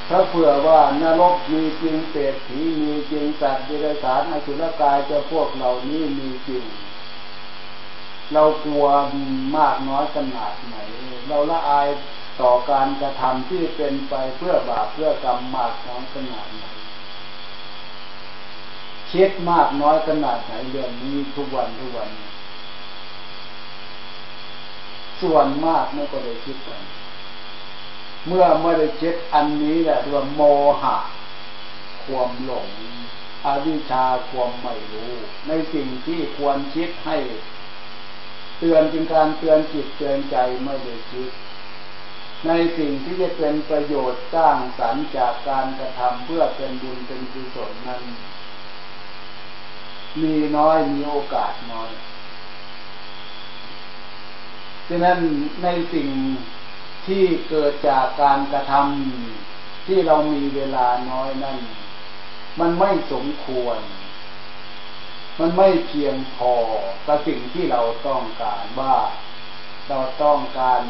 [0.10, 6.66] ถ้าเผื่อว่านรกมีจริงเปรตผีมีจริงสัตว์เดรัจฉานอสุรกายจะพวกเหล่านี้มีจริง
[8.34, 8.86] เรากลัว
[9.58, 10.76] มากน้อยขนาดไหน
[11.28, 11.88] เราละอาย
[12.42, 16.64] ต่อการกระทำที่เป็นไปเพื่อบาปเพื่อกรรมมากน้อยขนาดไหน
[19.14, 22.10] คิดมากน้อยขนาดไหนเรื่องนี้ทุกวันทุกวัน
[25.22, 26.82] ส่วนมากไม่ก็ได้คิดกัน
[28.28, 30.42] เมื่อไม่ได้เช็ดอันนี้แหละเรียกว่าโม
[30.82, 30.98] หะ
[32.06, 32.68] ความหลง
[33.46, 35.14] อวิชชาความไม่รู้
[35.48, 37.18] ในสิ่งที่ควรคิดให้
[38.60, 41.32] เตือนจึงการเตือนจิตเตือนใจไม่ได้คิด
[42.48, 48.04] ในสิ่งที่จะเป็นประโยชน์สร้างสรรค์จากการกระทำเพื่อเป็นบุญเป็นกุศลนั้น
[50.22, 51.92] มีน้อยมีโอกาสน้อย
[54.88, 55.20] ฉะนั้น
[55.64, 56.10] ในสิ่ง
[57.06, 61.58] ที่เกิดจากการกระทำที่เรามีเวลาน้อยนั่น
[62.60, 63.78] มันไม่สมควร
[65.40, 66.54] มันไม่เพียงพอ
[67.08, 68.96] กับสิ่งที่เราต้องการว่า
[69.90, 70.82] เราต้องการ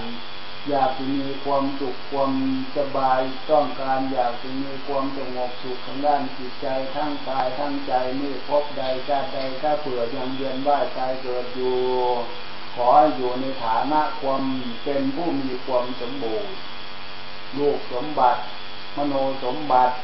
[0.70, 2.34] อยากจะมีความสุขความ
[2.78, 3.20] สบาย
[3.52, 11.78] ต้องการอยากจะมีความสงบสุขทางด้านจิตใจทั้งกายทั้งใจนี่พบใดชาติใดถ้าเผื่อยังเวียนว่ายตายเกิดอยู่
[12.76, 14.44] ขออยู่ในฐานะความ
[14.84, 16.54] เป็นผู้มีความสมบูรณ์
[17.58, 18.42] ลูกสมบัติ
[18.96, 19.96] มโนสมบัติ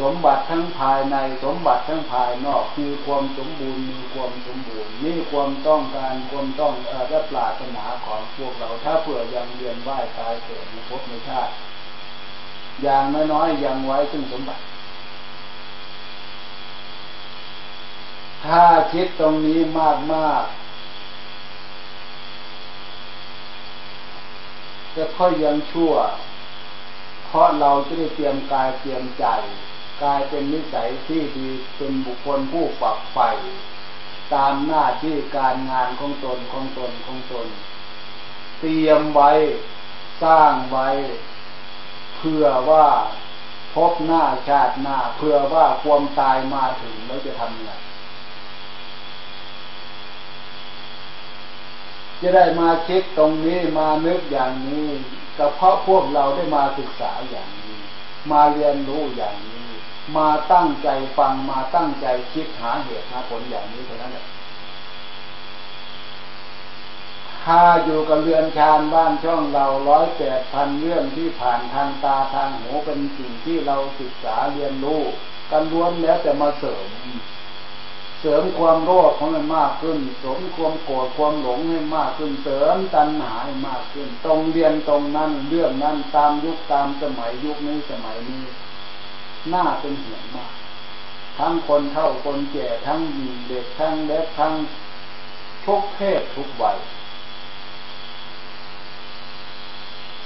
[0.00, 11.52] สมบัติทั้งภายในสมบัติทั้งภายนอกมีความสมบูรณ์มีความสมบูรณ์นี่ความต้องการความต้องเอ่อและปรารถนาของพวกเราถ้าเผื่อยังเรียนไหวตายเกิดในภพในชาติ
[12.82, 14.62] อย่างน้อยๆยังไว้ซึ่งสมบัติ
[18.44, 18.62] ถ้า
[18.92, 19.58] คิดตรงนี้
[20.12, 20.52] มากๆ
[24.96, 25.92] จะค่อยยังชั่ว
[27.26, 29.24] เพราะเราจะได้เตรียมกายเตรียมใจ
[30.02, 33.30] กลายเป็นนิสัยที่ดีเป็นบุคคลผู้ฝักใฝ่
[34.34, 37.46] ตามหน้าที่การงานของตนของตนของตน
[38.60, 39.30] เตรียมไว้
[40.22, 40.88] สร้างไว้
[42.16, 42.86] เพื่อว่า
[43.74, 47.72] พบหน้าชาติหน้า เพื่อว่าความตายมาถึงแล้วจะทำยังไง
[52.20, 54.86] จะได้มาเช็คตรงนี้มานึกอย่างนี้
[55.38, 57.78] ก็เพราะพวกเราได้มาศึกษาอย่างนี้
[58.30, 59.57] มาเรียนรู้อย่างนี้
[60.16, 60.88] มาตั้งใจ
[61.18, 64.26] ฟังมาตั้งใจคิดหาเหตุหาผลอย่างนี้เท่านั้นแหละ
[67.44, 75.02] ถ้าอยู่กับเรือนชานบ้านช่องเราร้อยแปดพันเรื่องที่ผ่านทางตาทางหูเป็นสิ่งที่เราศึกษาเรียนรู้
[75.50, 76.86] กันล้วนแล้วแต่มาเสริม
[78.20, 88.44] เสริมความโลภของมันมากขึ้น สมความโกรธความหลงให้มากขึ้น เสริมตัณหาให้มากขึ้น ตรงเรียนตรงนั้นเรื่องนั้นตามยุคตามสมัยยุคนี้สมัยนี้
[89.52, 90.52] น่าเป็นห่วงมาก
[91.38, 94.54] ทั้งคนเท่าคนแก่ทั้งหญิงเด็กทั้งเล็กทั้ง
[95.64, 96.78] ทุกเพศทุกวัย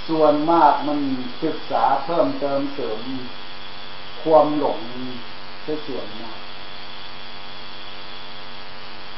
[0.07, 0.99] ส่วนมากมัน
[1.43, 3.01] ศึกษาเพิ่มเติมเสริม
[4.23, 4.79] ความหลง
[5.63, 6.39] เป็นส่วนมาก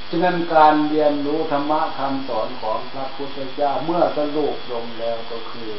[0.10, 5.74] ฉะนั้นการเรียนรู้ธรรมะคำสอนของพระพุทธเจ้าเมื่อสรุปลงแล้วก็คือ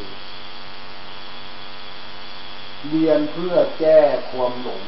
[2.90, 4.82] เรียนเพื่อแก้ความหลง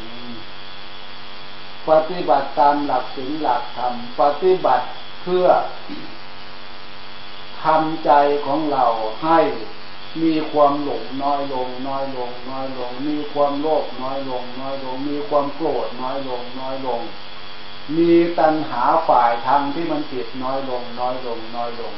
[1.89, 4.87] ปฏิบัติตามหลักศีลหลักธรรม ปฏิบัติ
[5.23, 5.47] เพื่อ
[7.65, 8.11] ทำใจ
[8.47, 8.85] ของเรา
[9.25, 9.41] ให้
[10.23, 17.01] มีความหลงน้อยลง น้อยลง น้อยลง มีความโลภน้อยลง น้อยลง มีความโกรธน้อยลง น้อยลง
[17.97, 21.95] มีตัณหาฝ่ายทางที่มันผิดน้อยลง น้อยลง น้อยลง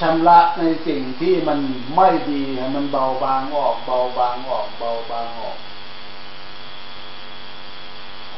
[0.00, 1.58] ชำระในสิ่งที่มัน
[1.96, 5.58] ไม่ดีให้มันเบาบางออก เบาบางออก เบาบางออก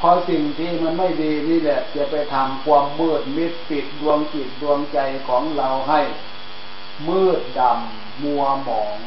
[0.05, 4.97] พราะสิ่งที่มันไม่ดีนี่แหละจะไปทำความมืดมิดปิดดวงจิตดวงใจ
[5.27, 6.01] ของเราให้
[7.07, 8.97] มืดดำมัวหมอง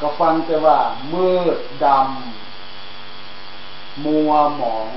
[0.00, 0.78] ก็ฟังแต่ว่า
[1.14, 4.90] มืดดำมัวหมอง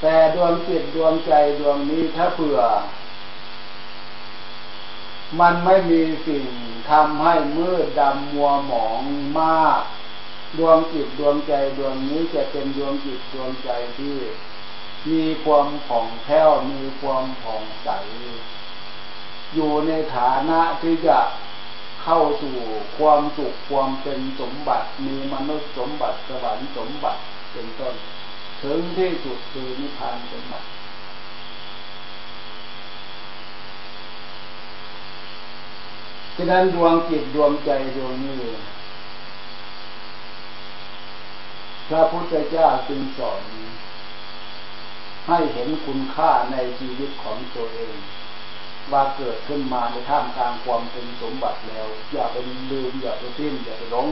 [0.00, 2.60] แต่ดวงจิตดวงใจดวงนี้ถ้าเผื่อ
[5.40, 6.44] มันไม่มีสิ่ง
[6.90, 9.02] ทำให้มืดดำมัวหมอง
[9.40, 9.82] มาก
[10.58, 14.18] ดวงจิตดวงใจดวงนี้จะเป็นดวงจิตดวงใจที่
[15.10, 17.88] มีความผ่องแผ้วมีความผ่องใส
[19.54, 21.18] อยู่ในฐานะที่จะ
[22.02, 22.56] เข้าสู่
[22.98, 27.20] ความสุขความเป็นสมบัติมีมนุษย์สมบัติสวรรค์สมบัติ
[27.52, 27.94] เป็นต้น
[28.62, 30.66] ถึงที่สุดคือนิพพานสมบัติ
[36.36, 38.40] ฉะนั้นดวงจิตดวงใจดวงนี้
[41.88, 43.40] พระพุทธเจ้าจึงสอน
[45.26, 47.96] ให้เห็นคุณค่าในชีวิตของตัวเอง
[48.92, 52.36] ว่าเกิดขึ้นมาในท่ามกลางความเป็นสมบัติแล้ว อย่าไป
[52.70, 54.06] ลืมอย่าไปทิ้งอย่าไปหลง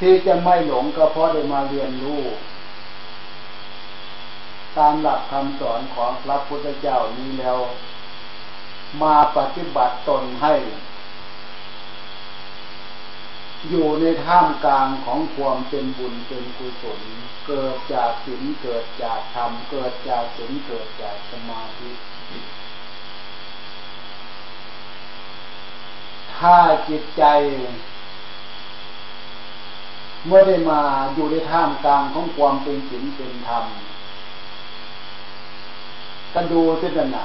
[0.00, 2.22] ที่จะไม่หลงก็เพราะได้มาเรียนรู้
[4.76, 7.58] ตามหลักคำสอนของพระพุทธเจ้านี้แล้ว
[9.02, 10.54] มาปฏิบัติตนให้
[13.68, 17.00] อยู่ในท่ามกลางของความเป็นบุญเป็นกุศล
[17.46, 21.90] เกิดจากศีลเกิดจากธรรม เกิดจากศีลเกิดจากสมาธิ
[26.36, 27.24] ถ้าจิตใจ
[30.26, 30.80] เมื่อได้มา
[31.14, 33.64] อยู่ในท่ามกลางของความเป็นศีลเป็นธรรม
[36.34, 37.24] ก็ดูสินะ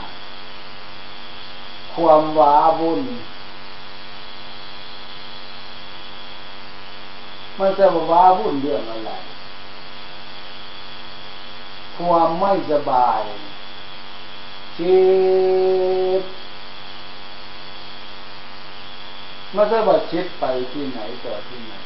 [1.94, 3.02] ความว้าวุ่น
[7.60, 9.12] ม่ใช่ว่าว้าวุ่นเรื่องอะไร
[11.98, 13.22] ความไม่สบาย
[14.78, 14.98] คิ
[16.20, 16.22] ด
[19.54, 21.85] ไม่ทราบว่าคิดไปที่ไหนต่อที่ไหน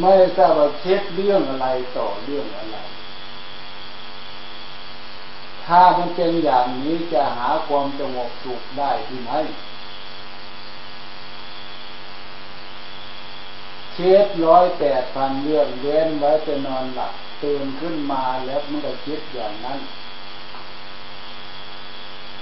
[0.00, 1.66] ไม่ทราบว่าคิดเรื่องอะไร
[1.96, 2.76] ต่อเรื่องอะไร
[5.66, 9.32] ถ้ามันเป็นอย่างนี้จะหาความสงบสุขได้ที่ไหน
[13.92, 19.78] เช็ดร้อยแปดพันเรื่องเว้นไว้จะนอนหลับตื่นขึ้นมาแล้วมันก็คิดอย่างนั้น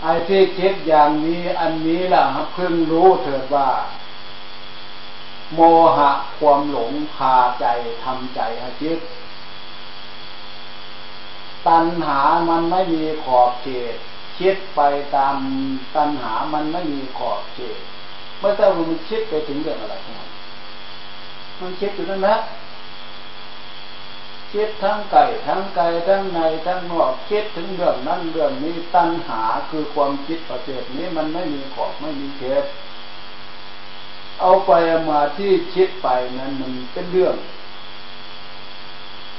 [0.03, 3.69] ไอ้ที่คิดอย่างนี้อันนี้ล่ะครับเพิ่งรู้เถิดว่า
[5.55, 5.61] โม
[5.97, 7.67] หะความหลงพาใจ
[8.05, 8.99] ทำใจให้คิด
[11.69, 13.97] ตัณหามันไม่มีขอบเขต
[14.39, 14.81] คิดไป
[15.17, 15.37] ตาม
[15.97, 17.81] ตัณหามันไม่มีขอบเขต
[18.39, 20.29] เมื่อแต่มันคิดไปถึงเรื่องอะไรทั้งหมด
[21.61, 22.37] มันคิดอยู่นั่นแหละ
[24.53, 32.65] คิดทั้งไก่ทั้งไก่ทั้งในทั้งนอกคิดถึงเรื่องนั้นเรื่องนี้ตัณหาคือความคิดประเภทนี้มันไม่มีขอบไม่มีเขต
[34.41, 34.73] เอาไป
[35.11, 36.09] มาที่คิดไป
[36.39, 37.37] นั้นมันเป็นเรื่อง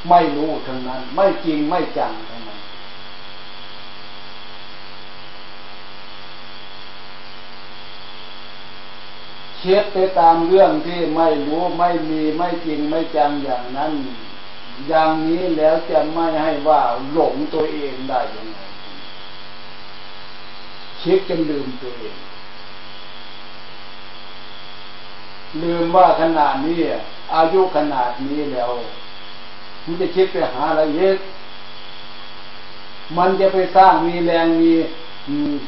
[0.10, 2.60] ไม่รู้ทั้งนั้น ไม่จริงไม่จังทั้งนั้น
[9.58, 13.92] เช็ดไปตามเรื่องที่ไม่รู้ไม่มีไม่จริงไม่จังอย่างนั้น
[14.88, 16.82] อย่างนี้แล้วจะไม่ให้ว่า
[17.12, 18.60] หลงตัวเองได้ยังไง
[21.02, 22.16] ช็ดจนลืมตัวเอง
[25.62, 26.80] ลืมว่าขนาดนี้
[27.36, 28.70] อายุขนาดนี้แล้ว
[29.86, 31.16] มันจะคิดไปหาอะไรเยอะ
[33.18, 34.72] มันจะไปสร้างมีแรงมี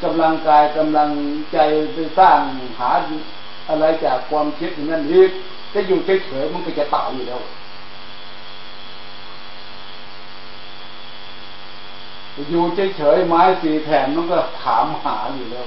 [0.02, 1.10] กำลังกายกำลัง
[1.52, 1.58] ใจ
[1.94, 2.38] ไปสร้าง
[2.78, 2.90] หา
[3.68, 5.30] อะไรจากความคิดอย่างนั้นอีก
[5.72, 7.40] จะอยู่เฉยๆมันก็จะตายอยู่แล้ว
[12.50, 12.64] อยู่
[12.96, 15.66] เฉยๆไม้สีแผ่นมันก็ถามหาอยู่แล้ว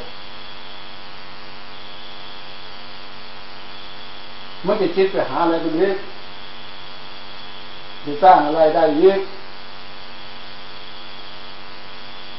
[4.66, 5.98] มันจะคิดไปหาอะไรเป็นเล็ก
[8.06, 9.20] จะสร้างอะไรได้เยอะ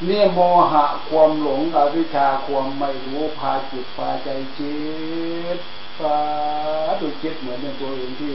[0.06, 0.38] เนี่ยโม
[0.72, 4.76] หะความหลงอวิชชาความไม่รู้พาจิตพาใจจิ
[5.56, 5.58] ต
[5.98, 6.14] พา
[7.00, 8.34] ดูจิตเหมือนในตัวเองที่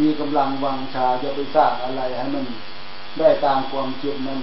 [0.00, 2.44] มีกำลังวังชาจะไปสร้างอะไรให้มัน
[3.18, 4.40] ได้ตามความคิดนั้น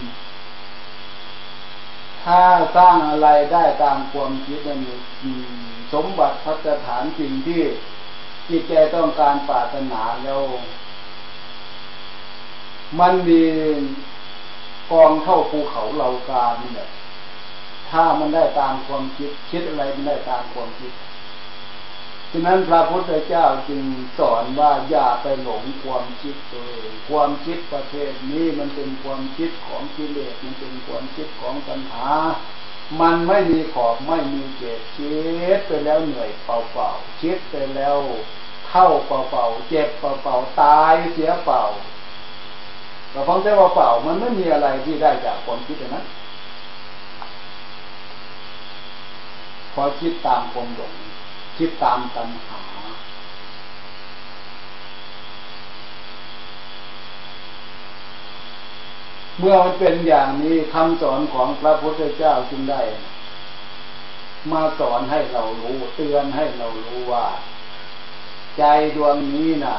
[2.27, 2.43] ถ้า
[2.77, 4.81] สร้างอะไรได้ตามความคิดนั้น
[5.93, 7.61] สมบัติพัฒฐานสิ่งที่
[8.49, 10.41] จิตใจต้องการปรารถนาแล้ว
[12.99, 13.43] มันมี
[14.91, 16.89] กองเท่าภูเขาเหล่ากาเนี่ย
[17.89, 20.91] ถ้ามันได้ตามความคิด คิดอะไรมันได้ตามความคิด
[22.31, 23.83] ฉะนั้นพระพุทธเจ้าจึง
[24.19, 32.09] สอนว่าอย่าไปหลงความคิดตัวเองความคิดประเภทนี้มันเป็นความคิดของกิเลสมันเป็นความคิดของปัญหา
[33.01, 35.17] มันไม่มีขอบไม่มีเกศคิ
[35.57, 37.97] ดไปแล้วเหนื่อยเปล่าๆคิดไปแล้ว
[38.67, 41.61] เท่าเปล่าๆเจ็บเปล่าๆตายเสียเปล่า
[43.11, 46.05] แต่ฟังแต่ว่าเปล่ามันไม่มีอะไรที่ได้จากความคิดนั้น
[49.73, 50.93] พอคิดตามความหลง
[51.57, 52.59] คิดตามตัณหา
[59.39, 62.81] เมื่อมันเป็นอย่างนี้คำสอนของพระพุทธเจ้าจึงได้
[64.51, 67.27] มาสอนให้เรารู้ เตือนให้เรารู้ว่า
[68.57, 68.63] ใจ
[68.95, 69.77] ดวงนี้นะ่ะ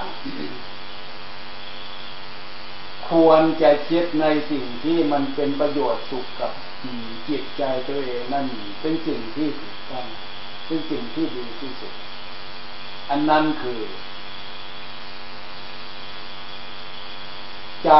[3.10, 6.52] ควรจะคิดในสิ่งที่มันเป็นประโยชน์สุขกับ
[7.28, 8.46] จิตใจตัวเองนั่น
[8.80, 10.06] เป็นสิ่งที่ถูกต้อง
[10.68, 11.92] เป็นสิ่งที่ดีที่สุด
[13.10, 13.80] อันนั้นคือ
[17.84, 17.90] ใจ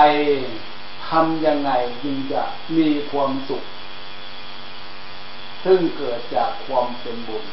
[1.08, 1.70] ทำยังไง
[2.02, 2.42] จึงจะ
[2.76, 3.64] มีความสุข
[5.64, 7.44] ซึ่งเกิดจากความเป็นบุญ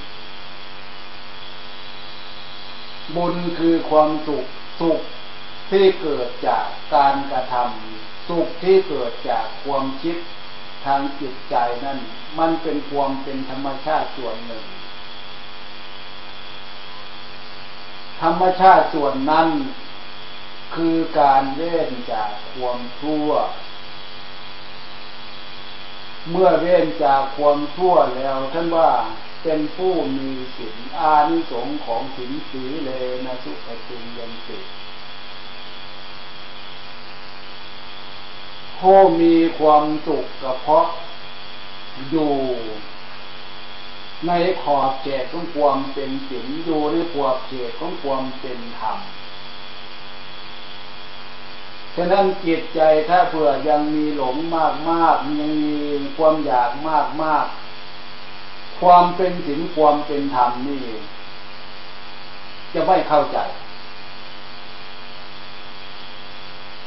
[3.16, 4.46] บุญคือความสุข
[4.82, 5.02] สุข
[5.72, 10.18] ที่เกิดจากการกระทำสุขที่เกิดจากความคิด
[10.86, 11.56] ทางจิตใจ
[11.86, 12.00] นั่น
[12.40, 14.64] มันเป็นความเป็นธรรมชาติส่วนหนึ่ง
[18.22, 19.50] ธรรมชาติส่วนนั้น
[20.76, 23.30] คือการเว้นจากความชั่ว
[26.32, 28.90] เมื่อเว้นจากความชั่วแล้วท่านว่า
[29.44, 32.90] เป็นผู้มีศีลอานิสงส์ของศีลสีเล
[33.26, 34.60] นะสุปฏิยันติ
[38.80, 40.88] ผู้มีความสุขก็เพาะ
[42.10, 42.34] อยู่
[44.28, 44.32] ใน
[44.64, 48.98] ขอบเขตของความเป็นศีลอยู่ในขอบเขตของความเป็นธรรม
[51.96, 55.78] ฉะนั้นจิตใจถ้าเผื่อยังมีหลงมากมากยังมี
[56.18, 57.46] ความอยากมากมาก
[58.80, 60.84] ความเป็นศีลความเป็นธรรมนี่
[62.74, 63.38] จะไม่เข้าใจ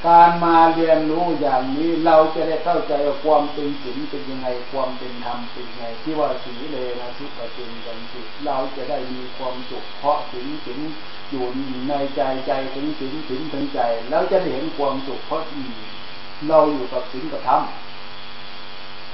[0.06, 10.80] การมาเรียนรู้อย่างนี้เราจะได้เข้าใจว่าความเป็นศีลเป็นยังไงความเป็นธรรมเป็นยังไง ที่ว่าสีเลนะทุกประจุกันสิเราจะได้มีความสุขเพราะศีลศีล
[11.30, 11.44] อยู่
[11.88, 13.80] ในใจใจถึงศีลศีลถึงใจ
[14.10, 15.42] แล้วจะเห็นความสุขเพราะ
[16.48, 17.62] เราอยู่กับศีลกับธรรม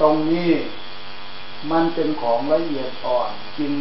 [0.01, 0.53] ตรงนี้
[1.71, 3.73] มันเป็นของละเอียดอ่อนจึง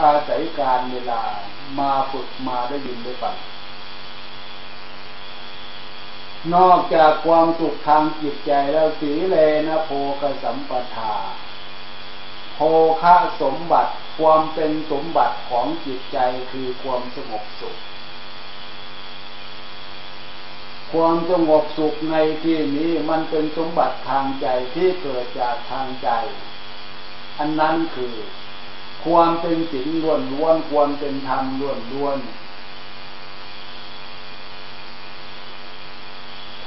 [0.00, 1.22] อาศัยการเวลา
[1.78, 3.36] มาฝึกมาได้ยินได้ฟัง
[6.54, 9.36] นอกจากความสุขทางจิตใจแล้วสีเล
[9.68, 9.90] นะโพ
[10.20, 11.14] กสัมปทา
[12.54, 12.60] โภ
[13.02, 16.18] คะสมบัติความเป็นสมบัติของจิตใจ
[16.50, 17.76] คือความสงบสุข
[20.92, 26.08] ความสงบสุขในที่นี้มันเป็นสมบัติทางใจที่เกิดจากทางใจ
[27.38, 28.14] อันนั้นคือ
[29.04, 32.18] ความเป็นสิ่งล้วนล้วนความเป็นธรรมล้วนล้วน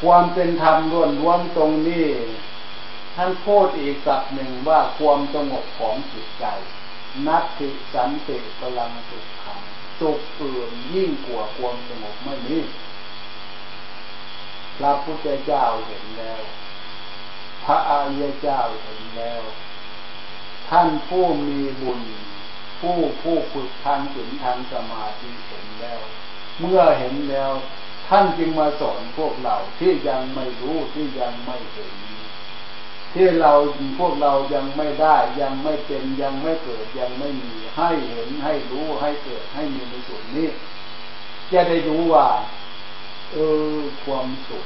[0.02, 2.08] ความเป็นธรรมล้วนล้วนตรงนี้
[3.16, 6.45] ท่านพูดอีกสักหนึ่งว่าความสงบของจิตใจ
[7.28, 9.62] นัตติสันติพลังสุขขัง
[10.00, 12.60] สุขอื่นยิ่งกว่าความสงบไม่มี
[14.78, 16.41] พระพุทธเจ้าเห็นแล้ว
[17.64, 19.41] พระอริยเจ้าเห็นแล้ว
[20.70, 22.02] ท่านผู้มีบุญ
[22.80, 26.02] ผู้ผู้ฝึกทางศีลทางสมาธิเห็นแล้ว
[26.60, 27.52] เมื่อเห็นแล้ว
[28.10, 31.93] ท่านจึงมาสอนพวกเราที่ยังไม่รู้ที่ยังไม่เห็น
[33.14, 33.53] ที่เรา
[33.99, 40.49] พวกเรายังไม่ได้ยังไม่เป็นยังไม่เกิดยังไม่มีให้เห็นให้รู้ให้เกิดให้มีในส่วนนี้
[41.51, 42.28] จะได้รู้ว่า
[43.32, 43.38] เอ
[43.76, 44.66] อความสุข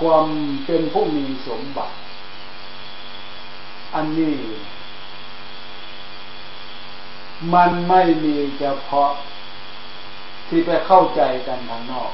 [0.00, 0.26] ความ
[0.66, 1.94] เป็นผู้มีสมบัติ
[3.94, 4.36] อันนี้
[7.54, 9.10] มันไม่มีเฉพาะ
[10.48, 12.12] ที่ไปเข้าใจกันทางนอก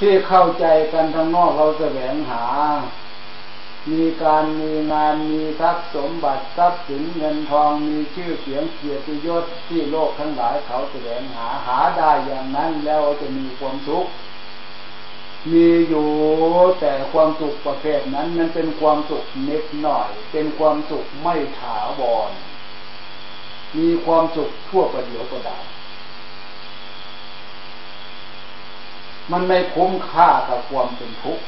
[0.00, 2.44] ที่เข้าใจกันทางนอกเราแสวงหา
[3.92, 14.06] มีการมีงานมีทรัพย์สมบัติทรัพย์สินเงินทองมีชื่อเสียงเกียรติยศที่โลกทั้งหลายเขาแสวงหาหาได้อย่างนั้นแล้วจะมีความสุข
[15.52, 16.08] มีอยู่
[16.80, 22.30] แต่ความสุขประเภทนั้นมันเป็นความสุขเน็ดหน่อย เป็นความสุขไม่ถาวร
[23.78, 25.58] มีความสุขทั่วประเดียวก็ได้
[29.32, 31.44] มันไม่คุ้มค่ากับความเป็นทุกข์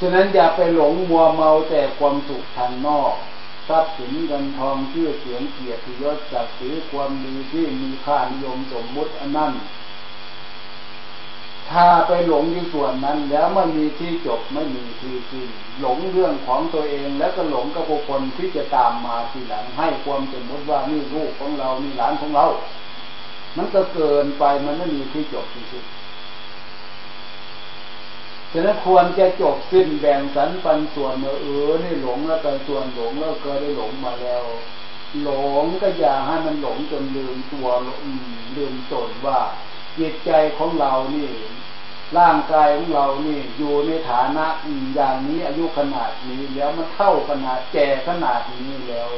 [0.00, 3.14] ฉะนั้นอย่าไปหลงมัวเมาแต่ความสุขทางนอก
[3.68, 9.52] ทรัพย์สินเงินทองชื่อเสียงเกียรติยศศักดิ์ศรีความดีที่มีค่านิยมสมมุติอันนั้น
[11.70, 15.48] ถ้าไปหลงอยู่ส่วนนั้น แล้วมันมีที่จบไม่มีที่สิ้น
[15.80, 22.46] หลงเรื่องของตัวเองแล้วก็หลงกับบุคคลที่จะตามมาทีหลังให้ความสมมติว่านี่ลูกของเรานี่หลานของเรา
[23.56, 25.84] มันก็เกินไปมันไม่มีที่จบที่สุด
[28.52, 34.44] ฉะนั้นควรจะจบสิ้นแบ่งสรรปันส่วนเออนี่หลงแล้วกันส่วนหลงแล้วเคยได้หลงมาแล้ว
[35.22, 35.30] หล
[35.62, 37.68] งก็อย่าให้มันหลงจนลืมตัว
[38.56, 39.40] ลืมตนว่า
[39.98, 41.30] จิตใจของเรานี่
[42.18, 44.46] ร่างกายของเรานี่อยู่ในฐานะ
[44.94, 49.10] อย่างนี้อายุขนาดนี้แล้วมันเท่าขนาดแก่ขนาดนี้แล้ว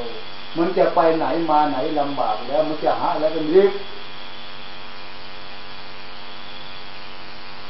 [0.57, 3.73] มันจะไปไหนมาไหนลำบากแล้วมันจะหาอะไรกันรีบ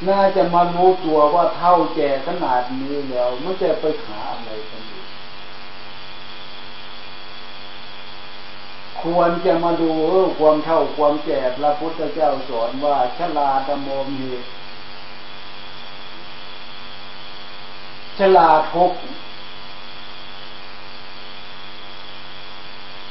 [0.09, 5.07] น่าจะมารู้ตัวว่าเท่าแก่ขนาดนี้แล้วไม่จะไปหาอะไรกันอีก
[9.03, 9.93] ควรจะมาดู
[10.39, 14.31] ความเท่าความแก่พระพุทธเจ้าสอนว่าชลาตโมมี
[18.19, 18.93] ชลาทุก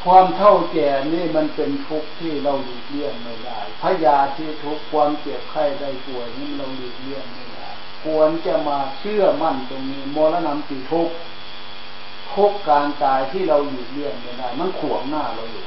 [0.03, 7.67] ความเท่าแก่นี่มันเป็นทุกข์ที่เราหลีกเลี่ยงไม่ได้พยาที่ทุกข์ความเจ็บไข้ได้ป่วยนี่เราหลีกเลี่ยงไม่ได้
[8.03, 11.15] ควรจะมาเชื่อมั่นตรงนี้มรณะติทุกข์
[12.35, 15.65] ทุกการตายที่เราหลีกเลี่ยงไม่ได้ มันขวงหน้าเราอยู่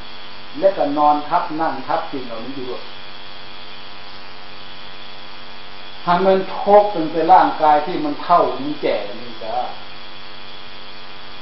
[0.58, 2.84] และก็นอนทับนั่งทับสิ่งเหล่านี้อยู่ด้วย
[6.04, 9.56] ให้มันทุกข์เป็นไปร่างกายที่มันเท่ามันแก่นี่จ้า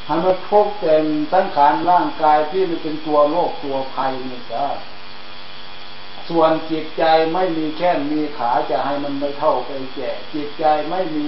[0.07, 4.67] ให้มันทุกข์เป็นสังขารร่างกายที่มันเป็นตัวโรคตัวภัยนี่จ้า
[6.29, 11.27] ส่วนจิตใจไม่มีแค่มีขาจะให้มันไม่เท่าไปแก่ จิตใจไม่มี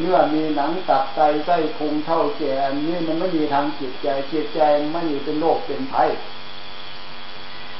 [0.00, 2.54] เนื้อมีหนังตับไตไส้พุงเท่าแก่
[2.88, 4.60] นี่มันไม่มีทางจิตใจจิตใจ
[4.92, 6.10] ไม่มีเป็นโรคเป็นภัย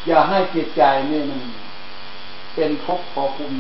[0.07, 1.41] อย่าให้จิตใจนี่มัน
[2.55, 3.53] เป็นทุกข์พอคุณ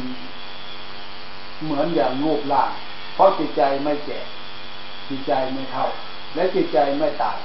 [1.62, 2.70] เหมือนอย่างรูปร่าง
[3.14, 4.20] เพราะจิตใจไม่แก่
[5.08, 5.86] จิตใจไม่เท่า
[6.34, 7.38] และจิตใจไม่ตาย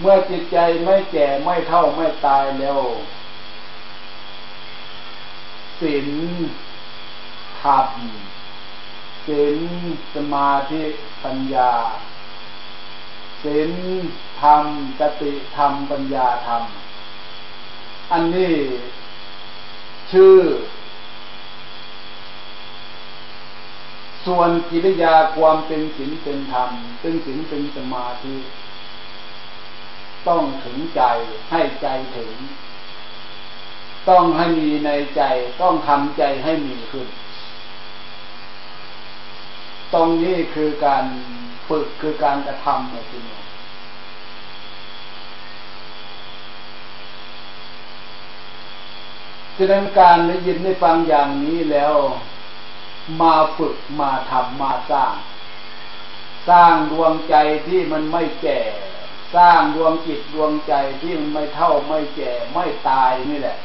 [0.00, 2.80] เมื่อจิตใจไม่แก่ไม่เท่าไม่ตายแล้ว
[5.80, 6.08] ศีล
[7.60, 7.90] ธรรม
[9.26, 9.58] ศีล
[10.14, 10.82] สมาธิ
[11.22, 11.72] ปัญญา
[13.44, 13.70] ศีล
[14.40, 14.64] ธรรม
[15.00, 16.62] สติธรรมปัญญาธรรม
[18.12, 18.54] อันนี้
[20.12, 20.38] ชื่อ
[24.26, 26.70] ส่วนกิริยาความเป็นศีลเป็นธรรม
[27.00, 28.36] เป็นศีลเป็นสมาธิ
[30.28, 31.02] ต้องถึงใจ
[31.50, 31.86] ให้ใจ
[32.16, 32.32] ถึง
[34.08, 35.22] ต้องให้มีในใจ
[35.60, 37.08] ต้องทำใจให้มีขึ้น
[39.94, 41.04] ตรงนี้คือการ
[41.68, 43.40] ฝึกคือการกระทำในที่นี้
[49.56, 51.94] ฉะนั้นการได้ยินได้ฟังอย่างนี้แล้ว
[53.20, 55.14] มาฝึกมาทำมาสร้าง
[56.48, 57.34] สร้างดวงใจ
[57.66, 58.60] ที่มันไม่แก่
[59.34, 63.58] สร้างดวงจิตดวงใจที่มันไม่เท่าไม่แก่ไม่ตายนี่แหละ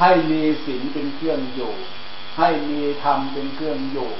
[0.00, 1.72] ให้มีศีลเป็นเครื่องอยู่
[2.38, 4.10] ให้มีธรรมเป็นเครื่องอยู่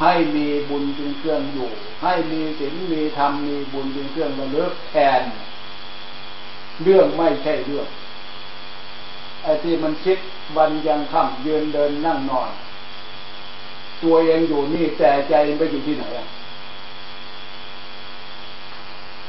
[0.00, 1.68] ให้มีบุญเป็นเครื่องอยู่
[2.02, 5.22] ให้มีศีลมีธรรมมีบุญเป็นเครื่องระลึกแทน
[6.82, 7.88] เรื่องไม่ใช่เรื่อง
[9.42, 10.18] ไอ้ที่มันคิด
[10.56, 12.50] วันยังค่ำยืนเดินนั่งนอน
[14.02, 16.26] ตัวเองอยู่นี่แต่ใจไปอยู่ที่ไหนอะ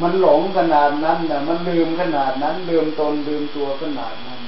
[0.02, 4.40] มันหลงขนาดนั้นนะมันลืมขนาดนั้น ลืมตนลืมตัวขนาดนั้น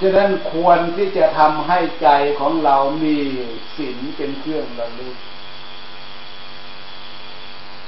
[0.00, 2.08] ฉะนั้นควรที่จะทำให้ใจ
[2.40, 3.16] ของเรามี
[3.76, 5.16] ศีลเป็นเครื่องระลึก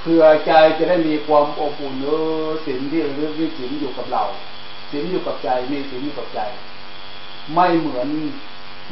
[0.00, 2.08] เพื่อใจจะได้มีความอบอุ่นเอ
[2.44, 4.24] อศีลที่ระลึกนี่ศีลอยู่กับเรา
[4.90, 6.40] ศีลอยู่กับใจมีศีลอยู่กับใจ
[7.54, 8.08] ไม่เหมือน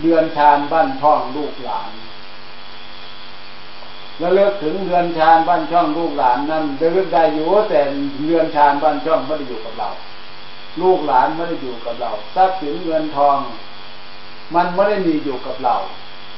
[0.00, 1.92] เดือนชานบ้านช่องลูกหลาน
[4.18, 7.80] แล้วเลิกถึงเรือนชานบ้านช่องลูกหลานนั่นเลิกได้อยู่แต่
[8.24, 9.88] เรือนชานบ้านช่องไม่ได้อยู่กับเรา
[10.80, 13.38] ลูกหลานไม่ได้อยู่กับเราทรัพย์สินเงินทอง
[14.54, 15.76] มันไม่ได้มีอยู่กับเรา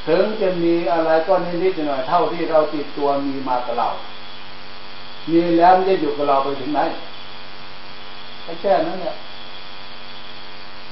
[0.09, 3.89] ถึงจะมีอะไรก็นิดๆหน่อยเท่าที่เราติดตัวมีมากับเรา
[5.31, 6.81] มีแล้วมันจะอยู่กับเราไปถึงไหน
[8.61, 9.15] แค่นั้นแหละ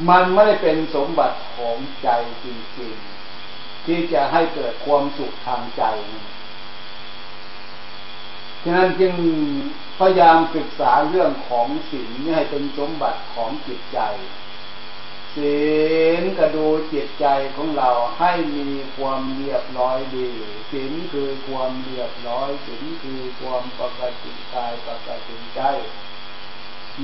[0.09, 2.09] มันไม่ได้เป็นสมบัติของใจ
[2.45, 2.47] จ
[2.79, 6.25] ริงๆ ที่จะให้เกิดความสุขทางใจนั่น
[8.69, 9.15] ฉะนั้นจึง
[9.99, 13.99] พยายามศึกษาเรื่องของศีลให้เป็นสมบัติของจิตใจ
[15.37, 15.61] ศี
[16.21, 20.31] ลก็ดูจิตใจของเราให้มีความเรียบร้อยดี
[20.71, 25.63] ศีลคือความเรียบร้อยศีลคือความปกติกายปกติใจ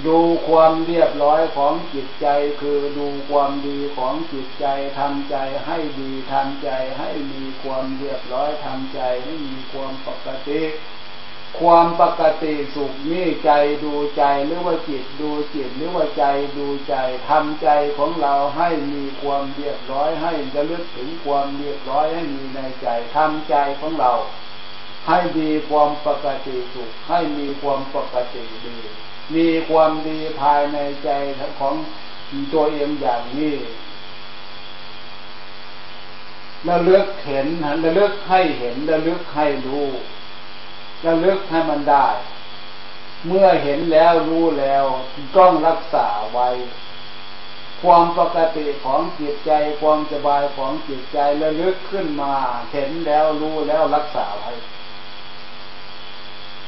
[0.06, 2.26] ดูความเรียบร้อยของจิตใจ
[2.60, 4.66] คือดูความดีของจิตใจ
[4.98, 5.36] ทำใจ
[5.66, 10.62] ให้ดีทำใจให้มีความเรียบร้อยทำใจให้มีความปกติ
[11.61, 13.50] ความปกติสุขนี่ใจ
[13.84, 16.24] ดูใจหรือว่าจิตดูจิตหรือว่าใจ
[16.57, 16.94] ดูใจ
[17.28, 24.12] ทำใจของเราให้มีความเรียบร้อยให้จะลึกถึงความเรียบร้อยให้มีในใจทำใจของเรา
[25.07, 28.78] ให้มีความปกติสุขให้มีความปกติดี
[29.34, 31.11] มีความดีภายในใจ
[31.61, 31.74] ของ
[32.53, 33.57] ตัวเองอย่างนี้
[36.68, 37.46] ระลึกเห็น
[37.84, 39.88] ระลึกให้เห็นระลึกให้รู้
[41.07, 42.07] ระลึกให้มันได้
[43.26, 44.84] เมื่อเห็นแล้วรู้แล้ว
[45.36, 46.48] ต้องรักษาไว้
[47.82, 49.50] ความปกติของจิตใจ
[49.80, 52.34] ความสบายของจิตใจระลึกขึ้นมา
[52.72, 54.53] เห็นแล้วรู้แล้วรักษาไว้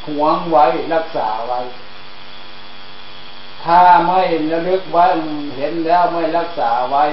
[0.07, 0.65] หวงไว้
[0.95, 1.61] รักษาไว้
[3.65, 4.23] ถ้าไม่
[4.53, 5.07] ระลึกไว้
[5.57, 7.05] เห็นแล้วไม่รักษาไว้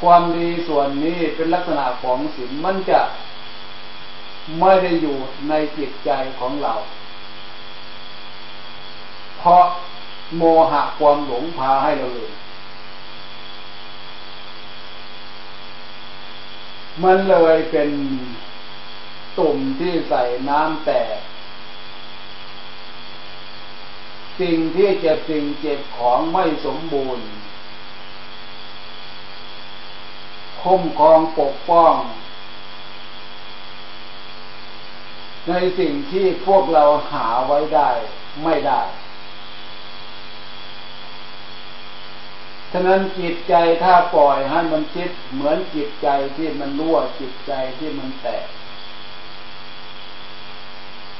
[0.00, 3.00] ความดีส่วนนี้เป็นลักษณะของศีลมันจะ
[4.60, 5.16] ไม่ได้อยู่
[5.48, 6.74] ในจิตใจของเรา
[9.38, 9.64] เพราะ
[10.36, 12.32] โมหะความหลงพาให้เราเลย
[17.02, 17.90] มันเลยเป็น
[19.38, 21.18] ตุ่มที่ใส่น้ำแตก
[24.40, 27.26] สิ่งที่เจะสิ่งเจ็บของไม่สมบูรณ์
[30.62, 31.94] คุ้มครองปกป้อง
[35.48, 37.90] ในสิ่งที่พวกเราหาไว้ได้
[38.44, 38.82] ไม่ได้
[42.72, 48.46] ฉะนั้นจิตใจถ้าปล่อยให้มันคิดเหมือนจิตใจที่มันรั่วจิตใจที่มันแตก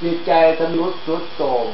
[0.02, 1.68] จิตใจทะลุสุดโทม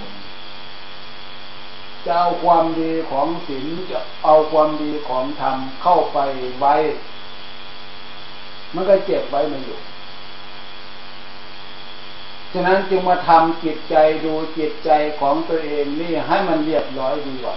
[2.05, 6.19] จะเอาความดีของศีลจะเอาความดีของธรรมเข้าไป
[6.61, 6.75] ไว้
[8.75, 9.79] มันก็เจ็บไว้มาอยู่
[12.53, 13.95] ฉะนั้นจึงมาทำจิตใจ
[14.25, 14.91] ดูจิตใจ
[15.21, 17.57] ของตัวเองนี่ให้มันเรียบร้อยดีกว่า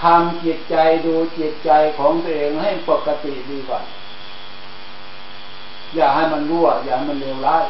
[0.00, 3.80] ทำจิตใจดูจิตใจของตัวเองให้ปกติดีกว่า
[5.94, 7.66] อย่าให้มันรั่ว อย่าให้มันเลวร้าย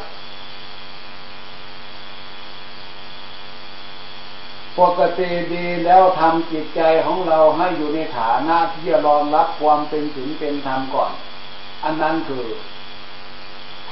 [4.79, 11.13] ปกติดีแล้วทำจิตใจของเราให้อยู่ในฐานะที่จะรองรับความเป็นถึงเป็นธรรมก่อน
[11.85, 12.47] อันนั้นคือ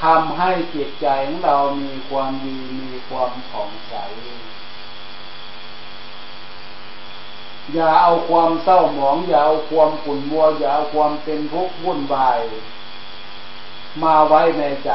[0.03, 3.95] ทำให้จิตใจของเรามีความดีมีความผ่องใส
[7.73, 12.41] อย่าเอาความเศร้าหมอง อย่าเอาความขุ่นมัว อย่าเอาความเป็นทุกข์วุ่นวาย
[14.03, 14.93] มาไว้ในใจ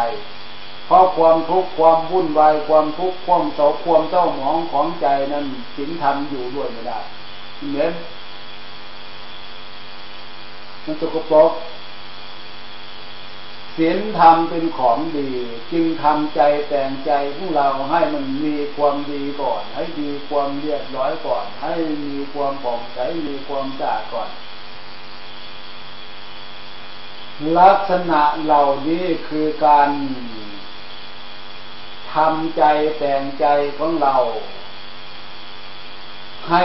[0.86, 5.46] เพราะความทุกข์ความวุ่นวายความทุกข์ความเศร้าความเศร้าหมองของใจนั้น
[5.76, 7.00] สินธรรมอยู่ด้วยไม่ได้
[7.68, 7.92] เหมือน
[10.86, 11.52] มันสกปรก
[13.78, 15.32] ศีลธรรมเป็นของดี
[15.72, 21.76] จึงทำใจแต่งใจของเราให้มันมีความดีก่อน ให้มีความเรียบร้อยก่อน ให้
[22.06, 22.98] มีความผ่องใส
[23.28, 24.30] มีความสะอาดก่อน
[27.60, 29.90] ลักษณะเหล่านี้คือการ
[32.14, 32.64] ทำใจ
[33.00, 33.46] แต่งใจ
[33.78, 34.16] ของเรา
[36.50, 36.64] ให้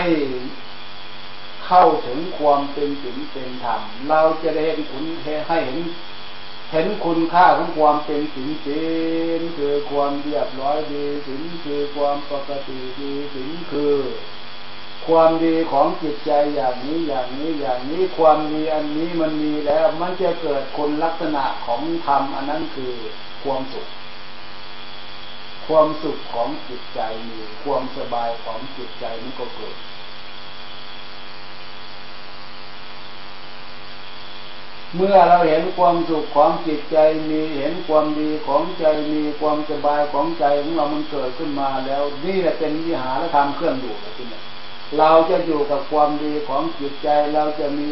[1.67, 5.05] เข้าถึงความเป็นศีลเป็นธรรม เราจะได้เห็นคุณ
[5.49, 5.79] ให้เห็น
[6.75, 8.83] เห็นคุณค่าของความเป็นศีลศี
[9.39, 13.97] ลคือความเรียบร้อยดีศีลคือความปกติดีศีลคือ
[15.07, 22.95] ความดีของจิตใจอย่างนี้อย่างนี้อย่างนี้ความดีอันนี้มันมีแล้วมันจะเกิดคนลักษณะของธรรมอันนั้นคือ
[23.45, 23.89] ความสุข
[25.66, 29.77] ความสุขของจิตใจมีความสบายของจิตใจนี้ก็เกิด
[34.97, 36.97] เมื่อเราเห็นความสุขของจิตใจ
[37.30, 44.40] มีเห็นความดีของใจมีความสบายของใจของเรามันเกิดขึ้นมาแล้วนี่แหละเป็นวิหารธรรมเครื่องอยู่แล้วทีนี้
[44.99, 47.88] เราจะอยู่กับความดีของจิตใจเราจะมี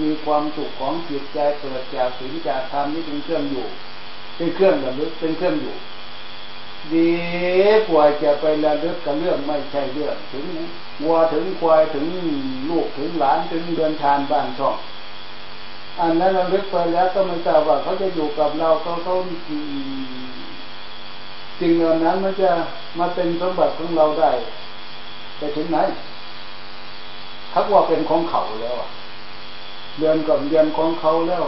[0.00, 3.66] มีความสุขของจิตใจเกิดจากสิ่งจากธรรมนี่เป็นเครื่องอยู่
[4.36, 5.76] เป็นเครื่องระลึกเป็นเครื่องอยู่
[6.94, 7.12] ดี
[7.88, 10.46] กว่าจะไประลึกกับเรื่องไม่ใช่เรื่องถึง
[11.02, 12.06] วัวถึงควายถึง
[12.68, 14.76] ลูกถึงหลานถึงเดือนทานบ้านช่อง
[16.00, 19.14] อันนั้นเราลึกไปแล้วก็ไม่ทราบว่าเขาจะอยู่กับเราเขาเขา
[21.60, 22.50] สิ่งเหล่านั้นมันจะ
[22.98, 24.30] มาเป็นสมบัติของเราได้
[25.38, 25.78] ไปถึงไหน
[27.52, 28.76] ทักว่าเป็นของเขาแล้ว
[29.98, 31.44] เรียนกับเรียนของเขาแล้ว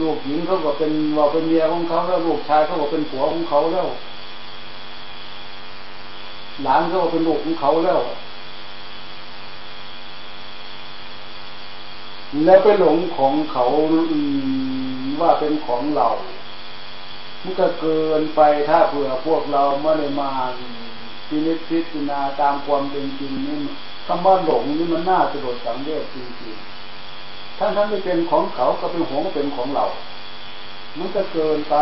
[0.00, 3.86] ลูกหญิงเขาก็เป็นว่าเป็นเมียของเขาแล้ว ลูกชายเขาก็เป็นผัวของเขาแล้ว
[6.62, 8.00] หลานเขาก็เป็นลูกของเขาแล้ว
[12.42, 13.64] แล้วไปหลงของเขา
[15.20, 16.08] ว่าเป็นของเรา
[17.42, 20.30] มันก็เกินไปถ้าเผื่อพวกเราไม่ได้มา
[21.28, 23.58] พินิจพิจารณาตามความเป็นจริงนี่
[24.06, 29.84] คำว่าหลงนี่มันน่าสะดดสังเวชจริงๆท่านท่านไม่เป็นของเขาก็เป็นหวงเป็นของเรา
[30.98, 31.74] มันก็เกินไป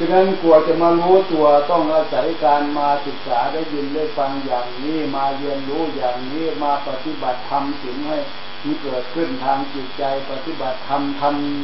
[0.00, 8.18] ฉะนั้นกลัวจะมารู้ตัวต้องอาศัยการมาศึกษาได้ยินได้ฟังอย่างนี้มาเรียนรู้อย่างนี้มาปฏิบัติธรรมสิ่งให้
[8.64, 11.22] มีเกิดขึ้นทางจิตใจปฏิบัติธรรมท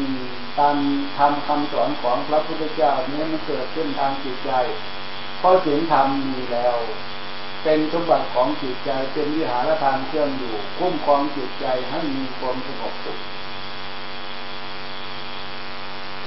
[0.09, 0.76] ำตาม
[1.18, 4.53] ทำคำสอนของพระพุทธเจ้านี้มันเกิดขึ้นทางจิตใจ
[5.39, 6.76] เพราะสิ่งธรรมมีแล้ว
[7.64, 13.18] เป็นสมบัติของจิตใจเป็นวิหารธรรมเครื่องอยู่ คุ้มครองจิตใจให้มีความสงบสุข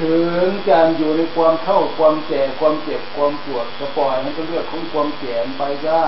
[0.02, 6.04] ถึงการอยู่ในความเข้าความแก่ความเจ็บความปวดกระปล่อยให้เป็นเรื่องของความแก่ไปย่า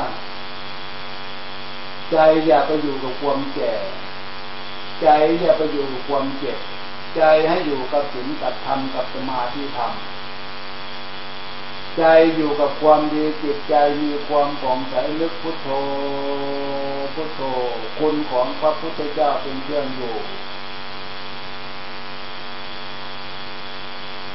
[2.11, 3.73] ใจอย่าไปอยู่กับความแก่
[5.01, 5.07] ใจ
[5.39, 6.57] อย่าไปอยู่กับความเจ็บ
[7.15, 9.93] ใจให้อยู่กับศีลกับธรรมกับสมาธิธรรม
[11.97, 12.03] ใจ
[12.35, 15.69] อยู่กับความดีจิตใจมีความผ่องใสลึกพุทโธ
[17.13, 17.41] พุทโธ
[17.99, 20.15] คุณของพระพุทธเจ้าเป็นเครื่องอยู่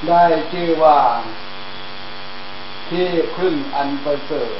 [0.08, 0.98] ได้ชื่อว่า
[2.90, 4.58] ที่พึ่งอันประเสริฐ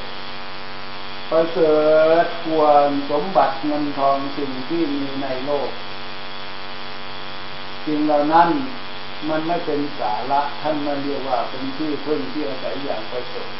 [1.30, 1.76] ประเสริ
[2.24, 5.70] ฐควรสมบัติเงินทองสิ่งที่มีในโลก
[7.86, 8.48] สิ่งเหล่านั้น
[9.28, 13.50] มันไม่เป็นสาระท่านมาเรียกว่าเป็นที่พึ่งที่อาศัยอย่างประเสริฐ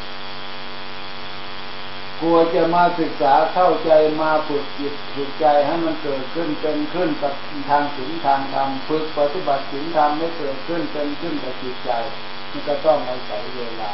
[2.21, 3.91] กลัวจะมาศึกษาเข้าใจ
[4.21, 7.33] มาฝึกจิตฝึกใจให้มันเกิดขึ้นเป็นขึ้นกับ
[7.69, 11.91] ทางศีลทางธรรมฝึกปฏิบัติศีลธรรมให้เกิดขึ้นเป็นขึ้นกับจิตใจ
[12.51, 13.91] มันก็ต้องอาศัยเวลา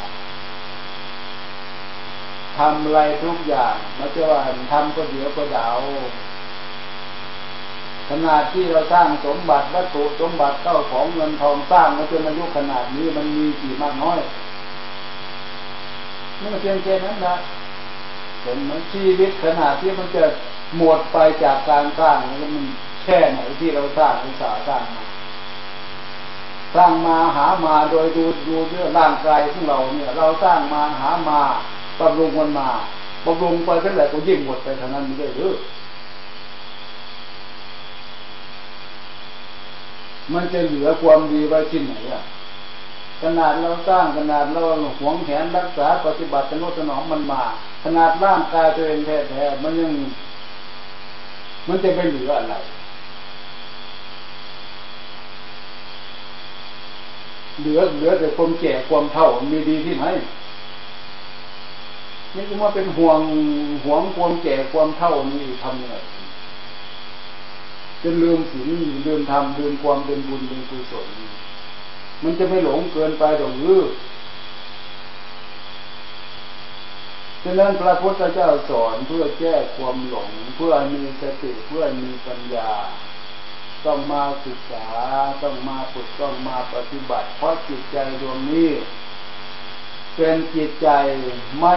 [2.57, 4.39] ทำอะไรทุกอย่างไม่ใช่ว่า
[4.71, 5.79] ทำก็เดี๋ยวก็ดาว
[8.09, 14.19] ขนาดที่เราสร้างสมบัติวัตถุสมบัติเก้าของเงินทองสร้างมาจนอายุขนาดนี้มันมีกี่มากน้อย
[16.39, 17.35] นี่มันเพียงแค่นั้นนะ
[18.41, 20.23] เห็นไหมชีวิตขนาดที่มันจะ
[20.77, 22.65] หมดไปจากการสร้างแล้วมัน
[23.03, 25.03] แค่ไหนที่เราสร้างอุตสาหสร้างมา
[26.75, 31.41] สร้างมาหามาโดยดูดูเรื่องร่างกายของเราเนี่ย เราสร้างมาหามา
[31.99, 32.69] บำรุงมันมา
[33.25, 35.53] บำรุงไปเท่าไหร่ก็ยิ่งหมดไปเท่านั้นไม่ได้หรือ
[40.33, 42.21] มันจะเหลือความดีไว้ที่ไหนอะ
[43.21, 44.61] ขนาดเราสร้างขนาดเรา
[44.99, 47.43] หวงแหนรักษาปฏิบัติสนุสนองมันมา
[47.83, 49.91] ขนาดร่างกายตัวเองแท้ๆมันยัง
[51.67, 52.55] มันจะไปเหลืออะไร
[57.59, 60.05] เหลือเหลือแต่ความแก่ความเท่ามีดีที่ไหน
[62.35, 63.19] นี่คือว่าเป็นห่วง
[63.83, 65.95] ห่วงความแก่ความเท่านี่ทำยังไง
[68.01, 68.69] จนลืมศีล
[69.05, 71.07] ลืมธรรมลืมความเป็นบุญเป็นกุศล
[72.23, 73.79] มันจะไม่หลงเกินไปหรอกหรือ
[77.43, 82.71] ฉะนั้นพระพุทธเจ้าสอนเพื่อแก้ความหลง เพื่อมีสติเพื่อมีปัญญา
[83.85, 84.87] ต้องมาศึกษา
[85.43, 88.71] ต้องมาฝึกต้องมาปฏิบัติ เพราะจิตใจดวงนี้
[90.15, 90.89] เป็นจิตใจ
[91.59, 91.75] ไม่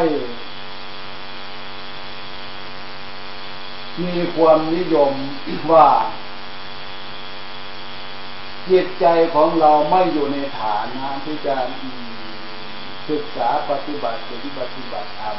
[4.04, 5.12] มีความนิยม
[5.72, 5.88] ว่า
[8.70, 11.54] จิตใจของเราไม่อยู่ในฐานะที่จะ
[13.10, 15.36] ศึกษาปฏิบัติถึงปฏิบัติธรรม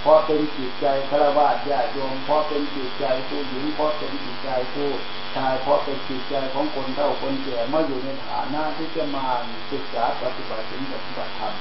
[0.00, 4.90] เพราะเป็นจิตใจฆราวาสญาติโยมเพราะเป็นจิตใจผู้หญิงเพราะเป็นจิตใจผู้
[5.36, 9.26] ชายเพราะเป็นจิตใจของคนเฒ่าคนแก่มาอยู่ในฐานะที่จะมา
[9.70, 11.54] ศึกษาปฏิบัติถึงปฏิบัติธรรม